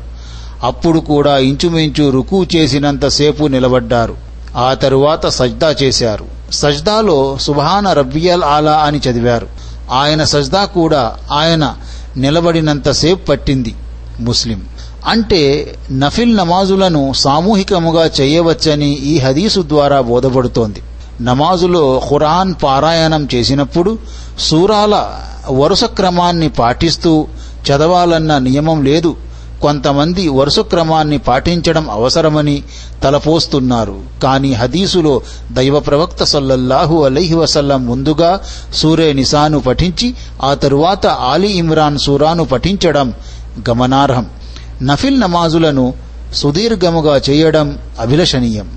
[0.62, 4.16] అప్పుడు కూడా ఇంచుమించు రుకూ చేసినంతసేపు నిలబడ్డారు.
[4.56, 6.24] ఆ తరువాత సజ్దా చేశారు.
[6.52, 9.69] సజ్దాలో సుభాన రబ్బియల్ ఆలా అని చదివారు.
[9.90, 11.76] ఆయన సజ్దా కూడా ఆయన
[12.16, 13.74] నిలబడినంతసేపు పట్టింది
[14.20, 14.62] ముస్లిం.
[15.06, 20.82] అంటే నఫిల్ నమాజులను సామూహికముగా చేయవచ్చని ఈ హదీసు ద్వారా బోధపడుతోంది.
[21.20, 23.98] నమాజులో ఖురాన్ పారాయణం చేసినప్పుడు
[24.38, 25.10] సూరాల
[25.50, 27.26] వరుస క్రమాన్ని పాటిస్తూ
[27.70, 29.16] చదవాలన్న నియమం లేదు.
[29.62, 32.62] కొంతమంది వరుస క్రమాన్ని పాటించడం అవసరమని
[33.02, 34.00] తలపోస్తున్నారు.
[34.22, 35.20] కానీ హదీసులో
[35.52, 38.40] దైవ ప్రవక్త సల్లల్లాహు అలైహి వసల్లం ముందుగా
[38.74, 43.14] సూరే నిసాను పఠించి ఆ తరువాత ఆలీ ఇమ్రాన్ సూరాను పఠించడం
[43.70, 44.26] గమనార్హం.
[44.82, 45.94] నఫిల్ నమాజులను
[46.34, 48.70] సుదీర్ఘముగా చేయడం అభిలషణీయం.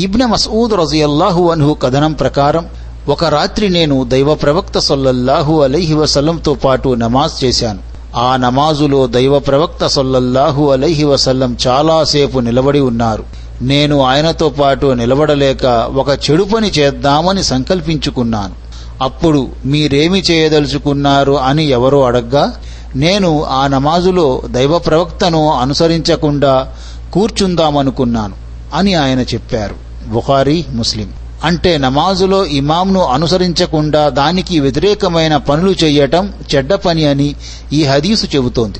[0.00, 2.66] ఇబ్న మసూద్ రజియల్లాహు అన్హు కథనం ప్రకారం
[3.08, 7.91] ఒక రాత్రి నేను దైవ ప్రవక్త సొల్లల్లాహు అలైహి వసల్లంతో పాటు నమాజ్ చేశాను.
[8.16, 13.24] ఆ నమాజులో దైవ ప్రవక్త సొల్లల్లాహు అలైహి వసల్లం చాలాసేపు నిలబడి ఉన్నారు.
[13.62, 18.54] నేను ఆయనతో పాటు నిలబడలేక ఒక చెడు పని చేద్దామని సంకల్పించుకున్నాను.
[19.02, 22.60] అప్పుడు మీరేమి చేయదలుచుకున్నారు అని ఎవరో అడగ్గా
[22.96, 26.72] నేను ఆ నమాజులో దైవ ప్రవక్తను అనుసరించకుండా
[27.12, 28.34] కూర్చుందామనుకున్నాను
[28.74, 29.74] అని ఆయన చెప్పారు.
[30.08, 31.21] బుఖారీ ముస్లిం.
[31.44, 37.34] అంటే నమాజులో ఇమాంను అనుసరించకుండా దానికి వ్యతిరేకమైన పనులు చేయటం చెడ్డ పని అని
[37.72, 38.78] ఈ హదీసు చెబుతోంది.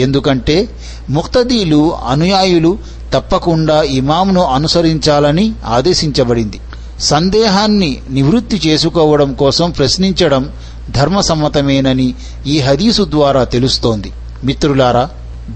[0.00, 0.68] ఎందుకంటే
[1.10, 2.78] ముక్తదీలు అనుయాయులు
[3.12, 6.60] తప్పకుండా ఇమాంను అనుసరించాలని ఆదేశించబడింది.
[7.00, 10.52] సందేహాన్ని నివృత్తి చేసుకోవడం కోసం ప్రశ్నించడం
[10.90, 12.14] ధర్మసమ్మతమేనని
[12.46, 14.12] ఈ హదీసు ద్వారా తెలుస్తోంది.
[14.44, 15.10] మిత్రులారా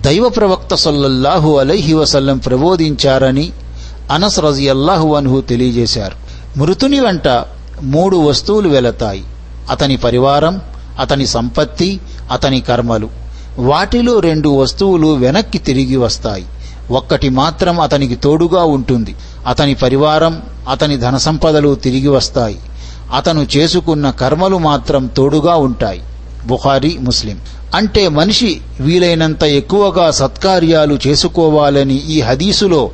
[0.04, 3.50] దైవ ప్రవక్త సల్లల్లాహు అలైహి వసల్లం ప్రబోధించారని
[4.12, 6.23] అనస్ రజియల్లాహు అన్హు తెలియజేశారు.
[6.56, 7.44] మృతుని వెంట
[7.82, 9.24] మూడు వస్తువులు వెళతాయి.
[9.70, 10.60] అతని పరివారం
[11.00, 12.00] అతని సంపత్తి
[12.32, 13.08] అతని కర్మలు.
[13.58, 16.44] వాటిలో రెండు వస్తువులు వెనక్కి తిరిగి వస్తాయి.
[16.90, 19.14] ఒక్కటి మాత్రం అతనికి తోడుగా ఉంటుంది.
[19.46, 22.58] అతని పరివారం అతని ధన సంపదలు తిరిగి వస్తాయి.
[23.14, 26.02] అతను చేసుకున్న కర్మలు మాత్రం తోడుగా ఉంటాయి.
[26.46, 27.38] బుహారీ ముస్లిం.
[27.74, 32.90] అంటే మనిషి వీలైనంత ఎక్కువగా సత్కార్యాలు చేసుకోవాలని ఈ హదీసులో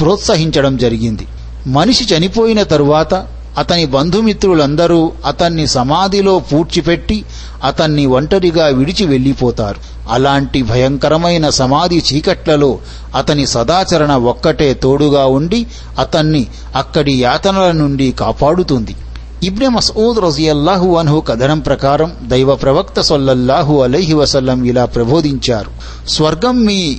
[0.00, 1.26] ప్రోత్సహించడం జరిగింది.
[1.66, 3.26] మనిషి చనిపోయిన తరువాత
[3.58, 7.24] అతని బంధుమిత్రులందరూ అతన్ని సమాధిలో పూడ్చిపెట్టి
[7.64, 9.80] అతన్ని ఒంటరిగా విడిచి వెళ్ళిపోతారు.
[10.10, 12.78] అలాంటి భయంకరమైన సమాధి చీకట్లలో
[13.16, 15.66] అతని సదాచరణ ఒక్కటే తోడుగా ఉండి
[15.98, 16.46] అతన్ని
[16.76, 18.96] అక్కడి యాతనల నుండి కాపాడుతుంది.
[19.42, 25.70] ఇబ్నె మసూద్ రజియల్లాహు అన్హు కథనం ప్రకారం దైవ ప్రవక్త సొల్లల్లాహు అలైహి వసల్లం ఇలా ప్రబోధించారు.
[26.08, 26.96] స్వర్గం మీ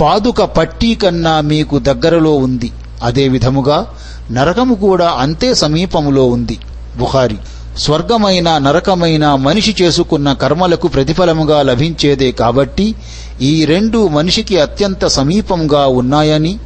[0.00, 2.70] పాదుక పట్టీ కన్నా మీకు దగ్గరలో ఉంది.
[3.02, 3.86] అదే విధముగా
[4.30, 6.58] నరకము కూడా అంతే సమీపములో ఉంది.
[6.96, 7.36] బుఖారి.
[7.78, 12.94] స్వర్గమైన నరకమైన మనిషి చేసుకున్న కర్మలకు ప్రతిఫలముగా లభించేదే కాబట్టి
[13.42, 16.58] ఈ రెండు మనిషికి అత్యంత సమీపంగా ఉన్నాయని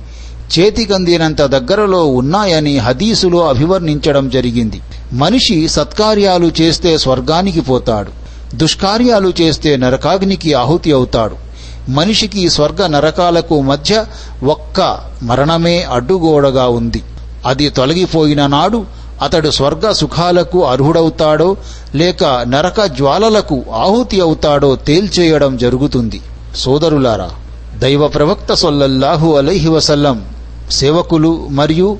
[0.58, 4.80] చేతికందినంత దగ్గరలో ఉన్నాయని హదీసులో అభివర్ణించడం జరిగింది.
[5.12, 8.22] మనిషి సత్కార్యాలు చేస్తే స్వర్గానికి పోతాడు.
[8.56, 11.41] దుష్కార్యాలు చేస్తే నరకాగ్నికి ఆహుతి అవుతాడు.
[11.88, 14.04] మనిషికి స్వర్గ నరకాలకు మధ్య
[14.44, 17.02] ఒక్క మరణమే అడ్డుగోడగా ఉంది.
[17.46, 18.84] అది తొలగిపోయిన నాడు
[19.22, 21.56] అతడు స్వర్గ సుఖాలకు అర్హుడవుతాడో
[21.94, 26.20] లేక నరక జ్వాలలకు ఆహుతి అవుతాడో తేల్చేయడం జరుగుతుంది.
[26.56, 27.30] సోదరులారా
[27.78, 30.24] దైవ ప్రవక్త సొల్లల్లాహు అలైహి వసల్లం
[30.70, 31.98] సేవకులు మరియు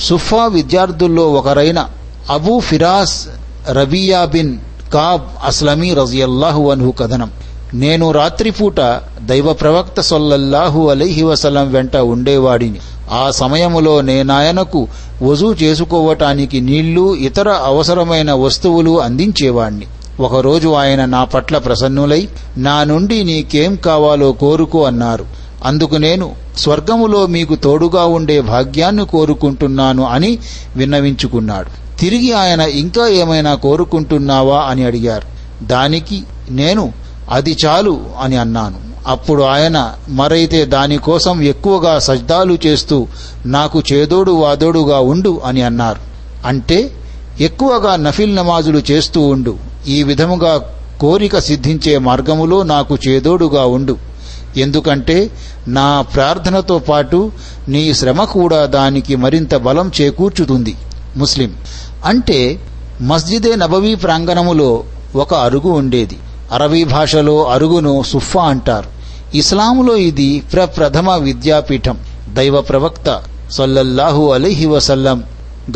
[0.00, 1.88] సుఫా విద్యార్థుల్లో ఒకరైన
[2.30, 3.26] Abu Firas
[3.70, 4.58] Rabia bin
[4.94, 7.30] Ka'b Aslami రజియల్లాహు అన్హు కథనం.
[7.74, 8.80] నేను రాత్రిపూట
[9.22, 11.22] దైవ ప్రవక్త సొల్లల్లాహు అలైహి
[11.62, 12.78] వెంట ఉండేవాడిని.
[13.10, 14.88] ఆ సమయములో నేనాయనకు
[15.22, 19.86] వజూ చేసుకోవటానికి నీళ్ళు ఇతర అవసరమైన వస్తువులు అందించేవాణ్ణి.
[20.20, 25.24] ఒకరోజు ఆయన నా పట్ల ప్రసన్నులై నా నుండి నీకేం కావాలో కోరుకో అన్నారు.
[25.64, 30.38] అందుకు నేను స్వర్గములో మీకు తోడుగా ఉండే భాగ్యాన్ని కోరుకుంటున్నాను అని
[30.76, 31.98] విన్నవించుకున్నాడు.
[32.00, 35.40] తిరిగి ఆయన ఇంకా ఏమైనా కోరుకుంటున్నావా అని అడిగారు.
[35.64, 38.90] దానికి నేను అది చాలు అని అన్నాను.
[39.06, 43.06] అప్పుడు ఆయన మరైతే దానికోసం ఎక్కువగా సజ్దాలు చేస్తూ
[43.46, 46.00] నాకు చేదోడు వాదోడుగా ఉండు అని అన్నారు.
[46.46, 46.90] అంటే
[47.40, 49.56] ఎక్కువగా నఫిల్ నమాజులు చేస్తూ ఉండు.
[49.88, 50.60] ఈ విధముగా
[51.00, 53.96] కోరిక సిద్ధించే మార్గములో నాకు చేదోడుగా ఉండు.
[54.56, 55.30] ఎందుకంటే
[55.68, 57.32] నా ప్రార్థనతో పాటు
[57.68, 60.76] నీ శ్రమ కూడా దానికి మరింత బలం చేకూర్చుతుంది.
[61.16, 61.54] ముస్లిం.
[62.04, 62.60] అంటే
[63.00, 66.18] మస్జిదే నబవీ ప్రాంగణములో ఒక అరుగు ఉండేది.
[66.52, 69.00] అరబీ భాషలో అరుగును సుఫా అంటారు.
[69.36, 71.98] ఇస్లాములో ఇది ప్రప్రథమ విద్యాపీఠం.
[72.32, 75.24] దైవ ప్రవక్త సొల్లల్లాహు అలీహి వసల్లం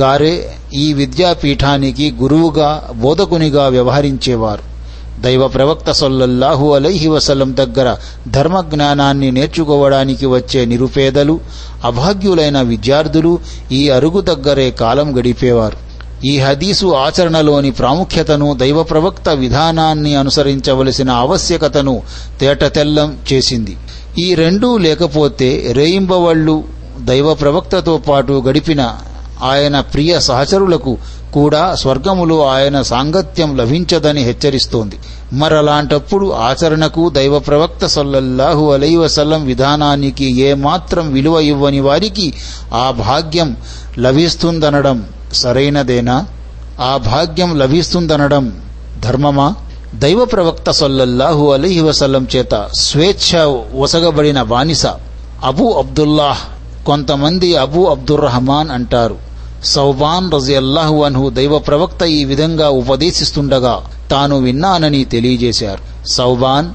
[0.01, 4.75] గారే ఈ విద్యాపీఠానికి గురువుగా బోధకునిగా వ్యవహరించేవారు.
[5.21, 7.97] దైవ ప్రవక్త సొల్లల్లాహు అలైహి వసలం దగ్గర
[8.29, 11.41] ధర్మ జ్ఞానాన్ని నేర్చుకోవడానికి వచ్చే నిరుపేదలు
[11.85, 13.39] అభాగ్యులైన విద్యార్థులు
[13.73, 15.94] ఈ అరుగు దగ్గరే కాలం గడిపేవారు.
[16.25, 22.03] ఈ హదీసు ఆచరణలోని ప్రాముఖ్యతను దైవ ప్రవక్త విధానాన్ని అనుసరించవలసిన ఆవశ్యకతను
[22.41, 23.77] తేటతెల్లం చేసింది.
[24.19, 26.65] ఈ రెండూ లేకపోతే రేయింబవళ్ళు
[27.01, 28.97] దైవ ప్రవక్తతో పాటు గడిపిన
[29.43, 30.99] ఆయన ప్రియ సహచరులకు
[31.33, 34.99] కూడా స్వర్గములో ఆయన సాంగత్యం లభించదని హెచ్చరిస్తోంది.
[35.33, 42.33] మరలాంటప్పుడు ఆచరణకు దైవ ప్రవక్త సల్లల్లాహు అలై వసల్లం విధానానికి ఏమాత్రం విలువ ఇవ్వని వారికి
[42.75, 43.57] ఆ భాగ్యం
[43.99, 46.27] లభిస్తుందనడం సరైనదేనా?
[46.81, 48.61] ఆ భాగ్యం లభిస్తుందనడం
[49.01, 49.55] ధర్మమా?
[49.95, 53.39] దైవ ప్రవక్త సొల్లహు అలీహి వసల్లం చేత స్వేచ్ఛ
[53.79, 54.87] ఒసగబడిన బానిస
[55.45, 56.39] అబూ అబ్దుల్లాహ్
[56.87, 59.17] కొంతమంది అబూ అబ్దుర్రహమాన్ అంటారు.
[59.65, 66.09] సౌబాన్ రజియల్లాహు అన్హు దైవ ప్రవక్త ఈ విధంగా ఉపదేశిస్తుండగా తాను విన్నానని తెలియజేశారు.
[66.09, 66.69] సౌబాన్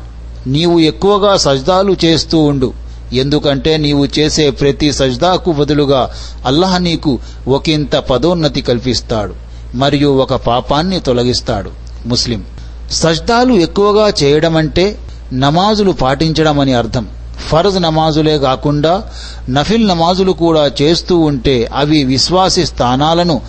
[0.48, 2.74] నీవు ఎక్కువగా సజ్దాలు చేస్తూ ఉండు.
[3.14, 6.10] ఎందుకంటే నీవు చేసే ప్రతి సజ్దాకు బదులుగా
[6.46, 9.34] అల్లాహ్ నీకు ఒకంత పదోన్నతి కల్పిస్తాడు
[9.76, 11.70] మరియు ఒక పాపాన్ని తొలగిస్తాడు.
[12.06, 12.44] ముస్లిం
[12.92, 14.98] సజ్దాలు ఎక్కువగా చేయడమంటే
[15.34, 17.08] నమాజులు పాటించడం అని అర్థం.
[17.50, 19.04] ఫర్జ్ నమాజులే కాకుండా
[19.50, 23.42] నఫిల్ నమాజులు కూడా చేస్తూ ఉంటే అవి విశ్వాసి స్థానాలను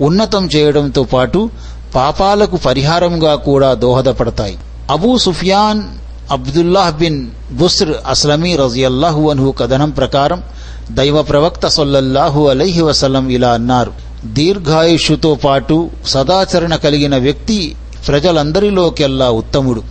[0.00, 1.50] ఉన్నతం చేయడంతో పాటు
[1.94, 4.58] పాపాలకు పరిహారంగా కూడా దోహదపడతాయి.
[4.90, 5.82] Abu Sufyan
[6.30, 10.42] Abdullah bin Busr Aslami రజియల్లాహు అన్హు కథనం ప్రకారం
[10.90, 13.92] దైవ ప్రవక్త సొల్లల్లాహు అలైహి వసలం ఇలా అన్నారు.
[14.24, 17.74] దీర్ఘాయుషుతో పాటు సదాచరణ కలిగిన వ్యక్తి
[18.06, 19.82] ప్రజలందరిలోకెల్లా ఉత్తముడు.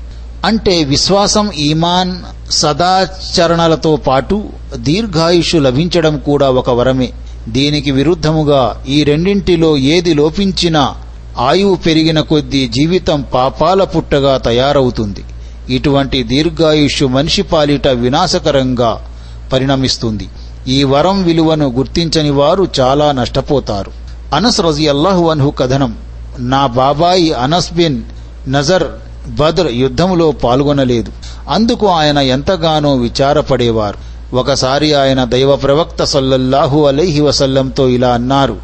[0.46, 2.16] అంటే విశ్వాసం ఈమాన్
[2.52, 4.44] సదాచరణలతో పాటు
[4.76, 7.10] దీర్ఘాయుషు లభించడం కూడా ఒక వరమే.
[7.50, 10.96] దీనికి విరుద్ధముగా ఈ రెండింటిలో ఏది లోపించినా
[11.40, 15.24] ఆయువు పెరిగిన కొద్దీ జీవితం పాపాల పుట్టగా తయారవుతుంది.
[15.70, 19.12] ఇటువంటి దీర్ఘాయుష్యు మనిషి పాలిట వినాశకరంగా
[19.54, 20.30] పరిణమిస్తుంది.
[20.68, 23.92] ఈ వరం విలువను గుర్తించని వారు చాలా నష్టపోతారు.
[24.36, 25.98] అనస్ రజి అల్లాహు అన్హు కథనం
[26.40, 28.02] నా బాబాయి అనస్ బిన్
[28.48, 28.84] నజర్
[29.28, 31.12] బద్ర్ యుద్ధములో పాల్గొనలేదు.
[31.50, 34.14] అందుకు ఆయన ఎంతగానో విచారపడేవారు.
[34.36, 38.58] ఒకసారి ఆయన దైవ ప్రవక్త సల్లల్లాహు అలైహి వసల్లంతో ఇలా అన్నారు.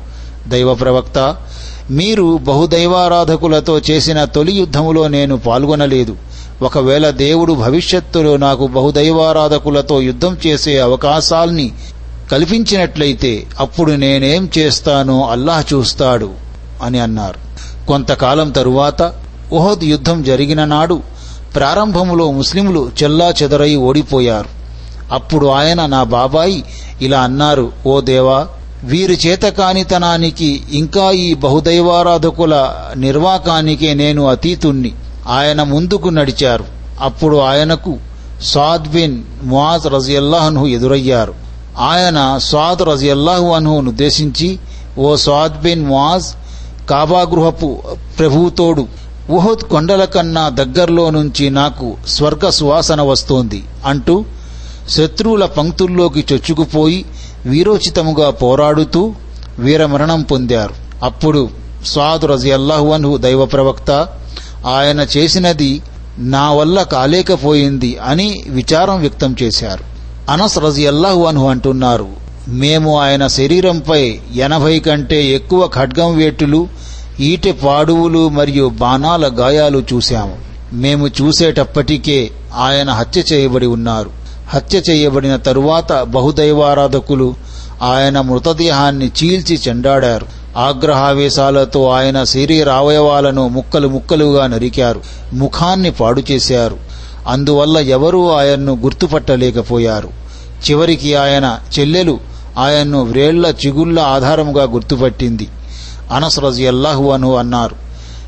[0.48, 1.36] దైవ ప్రవక్త
[1.92, 6.16] మీరు బహుదైవారాధకులతో చేసిన తొలి యుద్ధములో నేను పాల్గొనలేదు.
[6.62, 11.72] ఒకవేళ దేవుడు భవిష్యత్తులో నాకు బహుదైవారాధకులతో యుద్ధం చేసే అవకాశాల్ని
[12.32, 16.30] కల్పించినట్లయితే అప్పుడు నేనేం చేస్తానో అల్లాహ్ చూస్తాడు
[16.84, 17.40] అని అన్నారు.
[17.88, 19.14] కొంతకాలం తరువాత
[19.54, 21.02] ఉహద్ యుద్ధం జరిగిన నాడు
[21.56, 24.50] ప్రారంభములో ముస్లింలు చెల్లా చెదరై ఓడిపోయారు.
[25.14, 26.64] అప్పుడు ఆయన నా బాబాయి
[27.02, 28.48] ఇలా అన్నారు ఓ దేవా
[28.84, 34.92] వీరి చేతకానితనానికి ఇంకా ఈ బహుదైవారాధకుల నిర్వాకానికే నేను అతీతుణ్ణి.
[35.30, 36.66] ఆయన ముందుకు నడిచారు.
[37.02, 37.98] అప్పుడు ఆయనకు
[38.44, 41.34] సాద్ బిన్ మువాజ్ రజియల్లాహన్హు ఎదురయ్యారు.
[41.80, 44.60] ఆయన సాద్ రజియల్లాహు అన్హును ఉద్దేశించి
[44.98, 46.28] ఓ సాద్ బిన్ మువాజ్
[46.90, 47.80] కాబాగృహపు
[48.20, 48.86] ప్రభుతోడు
[49.30, 54.26] ఉహద్ కొండల కన్నా దగ్గర్లో నుంచి నాకు స్వర్గ సువాసన వస్తోంది అంటూ
[54.90, 57.06] శత్రువుల పంక్తుల్లోకి చొచ్చుకుపోయి
[57.46, 59.14] వీరోచితముగా పోరాడుతూ
[59.60, 60.74] వీరమరణం పొందారు.
[61.06, 61.50] అప్పుడు
[61.86, 64.08] స్వాద్ రజియల్లాహు అన్హు దైవ ప్రవక్త
[64.66, 65.82] ఆయన చేసినది
[66.18, 69.84] నా వల్ల కాలేకపోయింది అని విచారం వ్యక్తం చేశారు.
[70.32, 72.08] అనస్ రజియల్లాహు అన్హు అంటున్నారు
[72.48, 76.68] మేము ఆయన శరీరంపై ఎనభై కంటే ఎక్కువ ఖడ్గం వేటులు
[77.20, 80.38] ఈటె పాడువులు మరియు బాణాల గాయాలు చూశాము.
[80.74, 84.10] మేము చూసేటప్పటికే ఆయన హత్య చేయబడి ఉన్నారు.
[84.50, 87.36] హత్య చేయబడిన తరువాత బహుదైవారాధకులు
[87.82, 90.39] ఆయన మృతదేహాన్ని చీల్చి చెండాడారు.
[90.60, 95.02] ఆగ్రహావేశాలతో ఆయన శరీరావయవాలను ముక్కలు ముక్కలుగా నరికారు.
[95.34, 96.78] ముఖాన్ని పాడు చేశారు.
[97.28, 100.10] అందువల్ల ఎవరూ ఆయన్ను గుర్తుపట్టలేకపోయారు.
[100.70, 102.20] చివరికి ఆయన చెల్లెలు
[102.58, 105.48] ఆయన్ను వ్రేళ్ళ చిగుళ్ళ ఆధారముగా గుర్తుపట్టింది.
[106.14, 107.76] అనస్ రజియల్లాహు అను అన్నారు.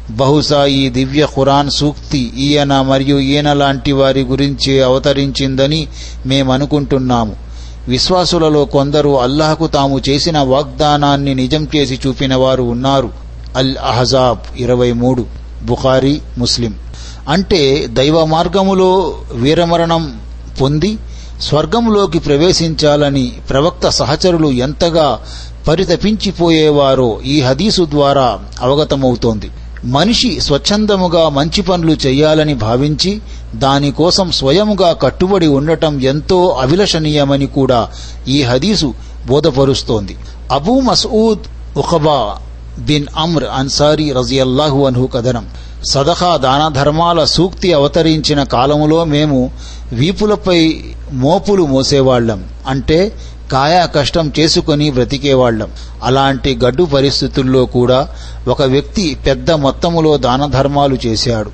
[0.10, 5.88] బహుశా ఈ దివ్య ఖురాన్ సూక్తి ఈయన మరియు ఈయన లాంటి వారి గురించి అవతరించిందని
[6.26, 7.51] మేమనుకుంటున్నాము.
[7.88, 13.10] విశ్వాసులలో కొందరు అల్లాహకు తాము చేసిన వాగ్దానాన్ని నిజం చేసి చూపిన వారు ఉన్నారు.
[13.56, 15.26] అల్ అహజాబ్ ఇరవై మూడు
[15.63, 16.76] బుఖారీ ముస్లిం.
[17.30, 20.20] అంటే దైవ మార్గములో వీరమరణం
[20.62, 20.98] పొంది
[21.41, 25.20] స్వర్గంలోకి ప్రవేశించాలని ప్రవక్త సహచరులు ఎంతగా
[25.67, 29.50] పరితపించిపోయేవారో ఈ హదీసు ద్వారా అవగతమవుతోంది.
[29.86, 33.22] మనిషి స్వచ్ఛందముగా మంచి పనులు చేయాలని భావించి
[33.56, 37.89] దానికోసం స్వయముగా కట్టుబడి ఉండటం ఎంతో అభిలషణీయమని కూడా
[38.28, 38.94] ఈ హదీసు
[39.28, 40.17] బోధపరుస్తోంది.
[40.52, 42.38] Abu Masood Uqba
[42.80, 45.50] bin Amr Ansari రజియల్లాహు అన్హు కథనం.
[45.86, 49.52] సదహా దాన ధర్మాల సూక్తి అవతరించిన కాలములో మేము
[49.94, 53.12] వీపులపై మోపులు మోసేవాళ్ళం అంటే
[53.52, 55.72] కాయా కష్టం చేసుకుని బ్రతికేవాళ్ళం
[56.04, 58.08] అలాంటి గడ్డు పరిస్థితుల్లో కూడా
[58.48, 61.52] ఒక వ్యక్తి పెద్ద మొత్తములో దాన ధర్మాలు చేశాడు.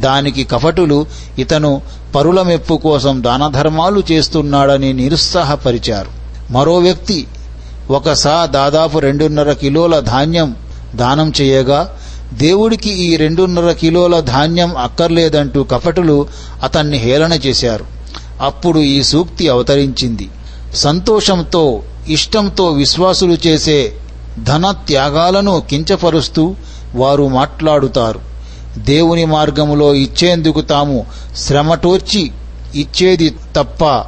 [0.00, 1.06] దానికి కపటులు
[1.38, 1.82] ఇతను
[2.14, 6.10] పరుల మెప్పు కోసం దాన ధర్మాలు చేస్తున్నాడని నిరుత్సాహపరిచారు.
[6.52, 7.26] మరో వ్యక్తి
[7.90, 10.56] ఒకసా దాదాపు రెండున్నర కిలోల ధాన్యం
[10.94, 11.98] దానం చేయగా
[12.32, 16.26] దేవుడికి ఈ రెండున్నర కిలోల ధాన్యం అక్కర్లేదంటూ కపటులు
[16.62, 17.84] అతన్ని హేళన చేశారు.
[18.40, 20.28] అప్పుడు ఈ సూక్తి అవతరించింది.
[20.76, 23.92] సంతోషంతో ఇష్టంతో విశ్వాసులు చేసే
[24.42, 26.54] ధన త్యాగాలను కించపరుస్తూ
[26.94, 28.20] వారు మాట్లాడుతారు.
[28.78, 32.30] దేవుని మార్గములో ఇచ్చేందుకు తాము శ్రమటోర్చి
[32.74, 34.04] ఇచ్చేది తప్ప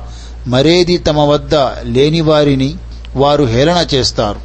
[0.46, 2.74] మరేది తమ వద్ద లేని వారిని
[3.16, 4.40] వారు హేళన చేస్తారు.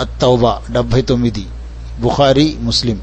[0.00, 1.46] అత్తౌబా డెబ్బై తొమ్మిది.
[2.00, 3.00] బుఖారీ ముస్లిం.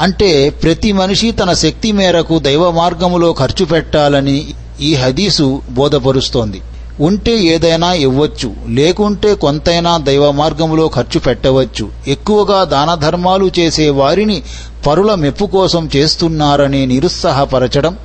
[0.00, 4.46] అంటే ప్రతి మనిషి తన శక్తి మేరకు దైవ మార్గములో ఖర్చు పెట్టాలని
[4.80, 6.60] ఈ హదీసు బోధపరుస్తోంది.
[7.00, 11.88] ఉంటే ఏదైనా ఇవ్వచ్చు లేకుంటే కొంతైనా దైవ మార్గంలో ఖర్చు పెట్టవచ్చు.
[12.08, 14.42] ఎక్కువగా దాన ధర్మాలు చేసే వారిని
[14.86, 17.98] పరుల మెప్పు కోసం చేస్తున్నారని నిరుత్సాహపరచడం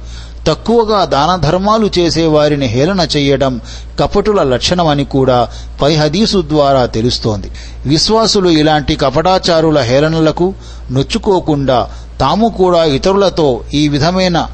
[0.48, 3.62] తక్కువగా దాన ధర్మాలు చేసే వారిని హేళన చెయ్యడం
[4.00, 5.50] కపటుల లక్షణమని కూడా
[5.82, 7.52] పై హదీసు ద్వారా తెలుస్తోంది.
[7.86, 10.54] విశ్వాసులు ఇలాంటి కపటాచారుల హేళనలకు
[10.92, 14.48] నొచ్చుకోకుండా తాము కూడా ఇతరులతో ఈ విధమైన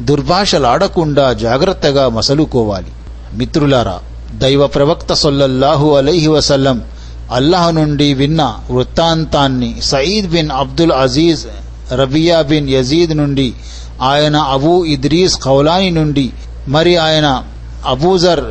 [0.00, 2.86] దుర్భాషలాడకుండా జాగ్రత్తగా మసలుకోవాలి.
[3.34, 4.00] మిత్రులారా
[4.38, 6.82] దైవ ప్రవక్త సొల్లల్లాహు అలైహి వసల్లం
[7.32, 11.46] అల్లాహ్ నుండి విన్న వృత్తాంతాన్ని Saeed bin Abdul Aziz
[11.92, 13.54] Rabia bin Yazid నుండి
[14.02, 16.30] ఆయన అబూ ఇద్రీస్ ఖౌలాని నుండి
[16.68, 17.44] మరి ఆయన
[17.86, 18.44] అబూజర్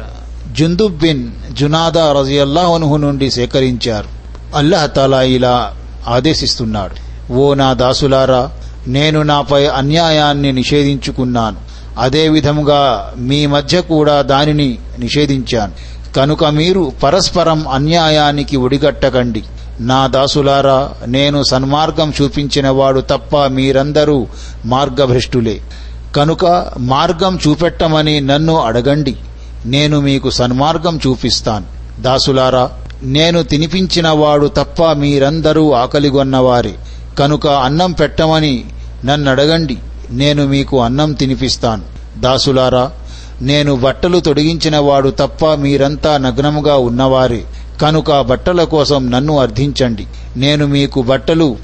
[0.53, 4.07] జుందుబ్ బిన్ జునాదా రజియల్లాహనుహు నుండి సేకరించారు.
[4.55, 5.75] అల్లాహ్ తాలా ఇలా
[6.07, 6.95] ఆదేశిస్తున్నాడు.
[7.33, 8.51] ఓ నా దాసులారా
[8.87, 11.57] నేను నాపై అన్యాయాన్ని నిషేధించుకున్నాను.
[11.99, 15.71] అదే విధముగా మీ మధ్య కూడా దానిని నిషేధించాను.
[16.13, 19.43] కనుక మీరు పరస్పరం అన్యాయానికి ఒడిగట్టకండి.
[19.79, 24.27] నా దాసులారా నేను సన్మార్గం చూపించినవాడు తప్ప మీరందరూ
[24.65, 25.61] మార్గభ్రష్టులే.
[26.15, 29.15] కనుక మార్గం చూపెట్టమని నన్ను అడగండి.
[29.65, 31.65] నేను మీకు సన్మార్గం చూపిస్తాను.
[32.01, 32.71] దాసులారా
[33.03, 36.75] నేను తినిపించినవాడు తప్ప మీరందరూ ఆకలిగొన్నవారే.
[37.19, 38.65] కనుక అన్నం పెట్టమని
[39.05, 39.77] నన్నడగండి.
[40.11, 41.83] నేను మీకు అన్నం తినిపిస్తాను.
[42.19, 42.91] దాసులారా
[43.41, 47.43] నేను బట్టలు తొడిగించిన వాడు తప్ప మీరంతా నగ్నముగా ఉన్నవారే.
[47.81, 50.07] కనుక బట్టల కోసం నన్ను అర్థించండి.
[50.37, 51.57] నేను మీకు బట్టలు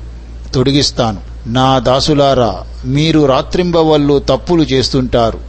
[0.54, 1.18] తొడిగిస్తాను.
[1.48, 5.40] నా దాసులారా మీరు రాత్రింబవళ్ళు తప్పులు చేస్తుంటారు.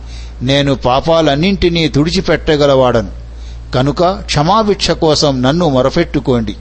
[0.42, 3.08] నేను పాపాలన్నింటినీ తుడిచిపెట్టగలవాడను.
[3.74, 6.56] కనుక క్షమాభిక్ష కోసం నన్ను మొరపెట్టుకోండి.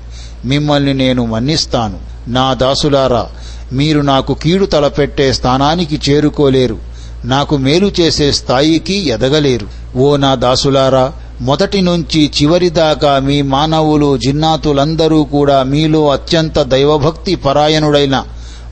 [0.45, 1.99] మిమ్మల్ని నేను మన్నిస్తాను.
[2.27, 3.29] నా దాసులారా
[3.71, 6.77] మీరు నాకు కీడు తలపెట్టే స్థానానికి చేరుకోలేరు.
[7.25, 9.67] నాకు మేలు చేసే స్థాయికి ఎదగలేరు.
[9.97, 11.11] ఓ నా దాసులారా
[11.41, 18.23] మొదటి నుంచి చివరి దాకా మీ మానవులు జిన్నాతులందరూ కూడా మీలో అత్యంత దైవభక్తి పరాయణుడైన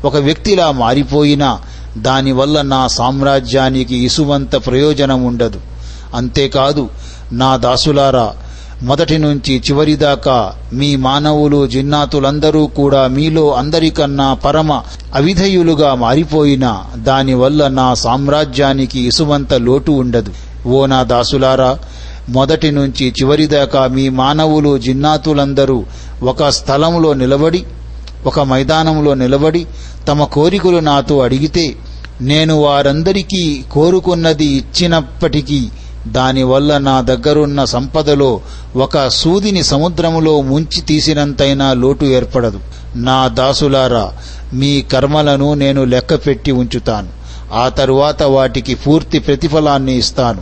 [0.06, 1.60] ఒక వ్యక్తిలా మారిపోయినా
[1.98, 5.60] దానివల్ల నా సామ్రాజ్యానికి ఇసువంత ప్రయోజనం ఉండదు
[6.16, 6.90] అంతేకాదు
[7.32, 8.28] నా దాసులారా
[8.82, 10.36] మొదటి నుంచి చివరిదాకా
[10.74, 14.72] మీ మానవులు జిన్నాతులందరూ కూడా మీలో అందరికన్నా పరమ
[15.14, 20.32] అవిధేయులుగా మారిపోయినా దానివల్ల నా సామ్రాజ్యానికి ఇసువంత లోటు ఉండదు.
[20.68, 21.72] ఓ నా దాసులారా
[22.30, 25.80] మొదటి నుంచి చివరిదాకా మీ మానవులు జిన్నాతులందరూ
[26.24, 27.62] ఒక స్థలంలో నిలబడి
[28.26, 29.66] ఒక మైదానంలో నిలబడి
[30.08, 31.66] తమ కోరికలు నాతో అడిగితే
[32.22, 35.60] నేను వారందరికీ కోరుకున్నది ఇచ్చినప్పటికీ
[36.12, 38.42] దానివల్ల నా దగ్గరున్న సంపదలో
[38.76, 42.60] ఒక సూదిని సముద్రములో ముంచి తీసినంతైనా లోటు ఏర్పడదు.
[42.96, 44.14] నా దాసులారా
[44.54, 47.08] మీ కర్మలను నేను లెక్కపెట్టి ఉంచుతాను.
[47.54, 50.42] ఆ తరువాత వాటికి పూర్తి ప్రతిఫలాన్ని ఇస్తాను.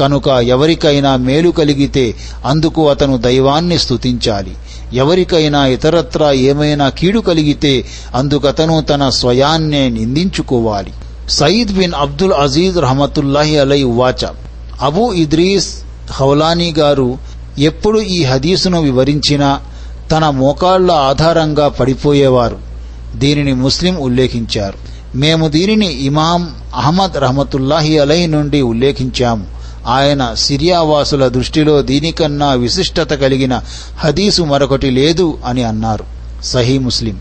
[0.00, 2.14] కనుక ఎవరికైనా మేలు కలిగితే
[2.46, 4.56] అందుకు అతను దైవాన్ని స్తుతించాలి.
[4.92, 7.84] ఎవరికైనా ఇతరత్రా ఏమైనా కీడు కలిగితే
[8.14, 10.92] అందుకతను తన స్వయాన్నే నిందించుకోవాలి.
[11.28, 14.43] సయీద్ బిన్ అబ్దుల్ అజీజ్ రహమతుల్లాహి అలై ఉవాచ
[14.82, 15.74] అబూ ఇద్రీస్
[16.10, 17.18] హౌలానీ గారు
[17.58, 19.60] ఎప్పుడు ఈ హదీసును వివరించినా
[20.10, 22.58] తన మోకాళ్ళ ఆధారంగా పడిపోయేవారు.
[23.16, 24.94] దీనిని ముస్లిం ఉల్లేఖించారు.
[25.16, 29.46] మేము దీనిని ఇమాం అహ్మద్ రహమతుల్లాహి అలై నుండి ఉల్లేఖించాము.
[29.86, 33.60] ఆయన సిరియావాసుల దృష్టిలో దీనికన్నా విశిష్టత కలిగిన
[33.98, 36.04] హదీసు మరొకటి లేదు అని అన్నారు.
[36.44, 37.18] సహీ ముస్లిం.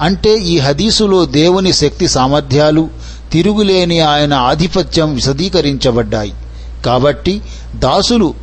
[0.00, 2.88] అంటే ఈ హదీసులో దేవుని శక్తి సామర్థ్యాలు
[3.32, 6.32] తిరుగులేని ఆయన ఆధిపత్యం విశదీకరించబడ్డాయి.
[6.84, 7.42] కాబట్టి
[7.74, 8.34] దాసులు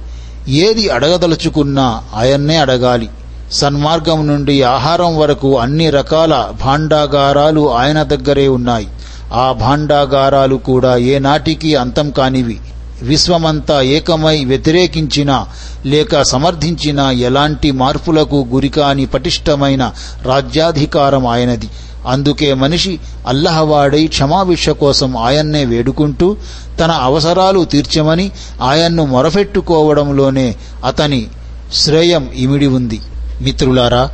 [0.48, 3.10] ఏది అడగదలుచుకున్నా ఆయన్నే అడగాలి.
[3.52, 8.88] సన్మార్గం నుండి ఆహారం వరకు అన్ని రకాల భాండాగారాలు ఆయన దగ్గరే ఉన్నాయి.
[9.34, 12.60] ఆ భాండాగారాలు కూడా ఏనాటికి అంతం కానివి.
[13.02, 15.46] విశ్వమంతా ఏకమై వ్యతిరేకించిన
[15.86, 19.92] లేక సమర్థించిన ఎలాంటి మార్పులకు గురికాని పటిష్టమైన
[20.24, 21.70] రాజ్యాధికారం ఆయనది.
[22.08, 26.38] అందుకే మనిషి అల్లహవాడై క్షమాభిక్ష కోసం ఆయన్నే వేడుకుంటూ
[26.80, 28.32] తన అవసరాలు తీర్చమని
[28.62, 31.28] ఆయన్ను మొరపెట్టుకోవడంలోనే అతని
[31.74, 33.02] శ్రేయం ఇమిడి ఉంది.
[33.42, 34.10] మిత్రులారా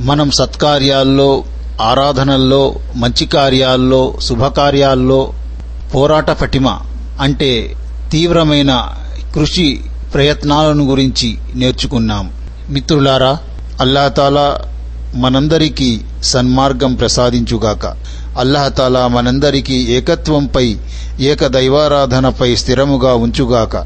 [0.00, 1.44] మనం సత్కార్యాల్లో
[1.82, 5.32] ఆరాధనల్లో మంచి కార్యాల్లో శుభకార్యాల్లో
[5.94, 6.78] పోరాట పటిమ
[7.20, 7.76] అంటే
[8.10, 8.88] తీవ్రమైన
[9.34, 9.80] కృషి
[10.14, 12.32] ప్రయత్నాలను గురించి నేర్చుకున్నాం.
[12.70, 13.38] మిత్రులారా
[13.80, 14.60] అల్లాతాలా
[15.16, 17.86] మనందరికీ సన్మార్గం ప్రసాదించుగాక.
[18.38, 20.76] అల్లహతాలా మనందరికీ ఏకత్వంపై
[21.20, 23.76] ఏక దైవారాధనపై స్థిరముగా ఉంచుగాక.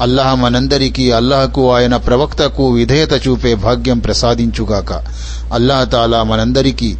[0.00, 4.92] అల్లహ మనందరికీ అల్లహకు ఆయన ప్రవక్తకు విధేయత చూపే భాగ్యం ప్రసాదించుగాక.
[5.52, 6.96] అల్లహతాలా మనందరికీ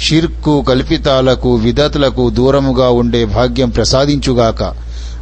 [0.00, 4.62] షిర్కు కల్పితాలకు విదతులకు దూరముగా ఉండే భాగ్యం ప్రసాదించుగాక.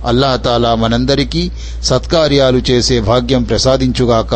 [0.07, 1.51] అల్లహతాలా మనందరికీ
[1.83, 4.35] సత్కార్యాలు చేసే భాగ్యం ప్రసాదించుగాక.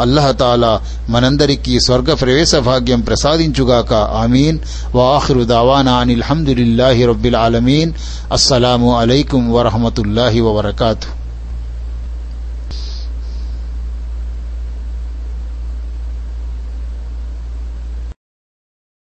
[0.00, 3.92] అల్లహతాలా మనందరికీ స్వర్గ ప్రవేశ భాగ్యం ప్రసాదించుగాక.
[3.92, 4.58] ఆమీన్.
[4.94, 7.92] వాహ్రు దావానా అనిల్ హమ్దులిల్లాహి రబ్బిల్ ఆలమీన్.
[8.32, 11.17] అస్సలాము అలైకుం వరహమతుల్లాహి వబర్కాతు.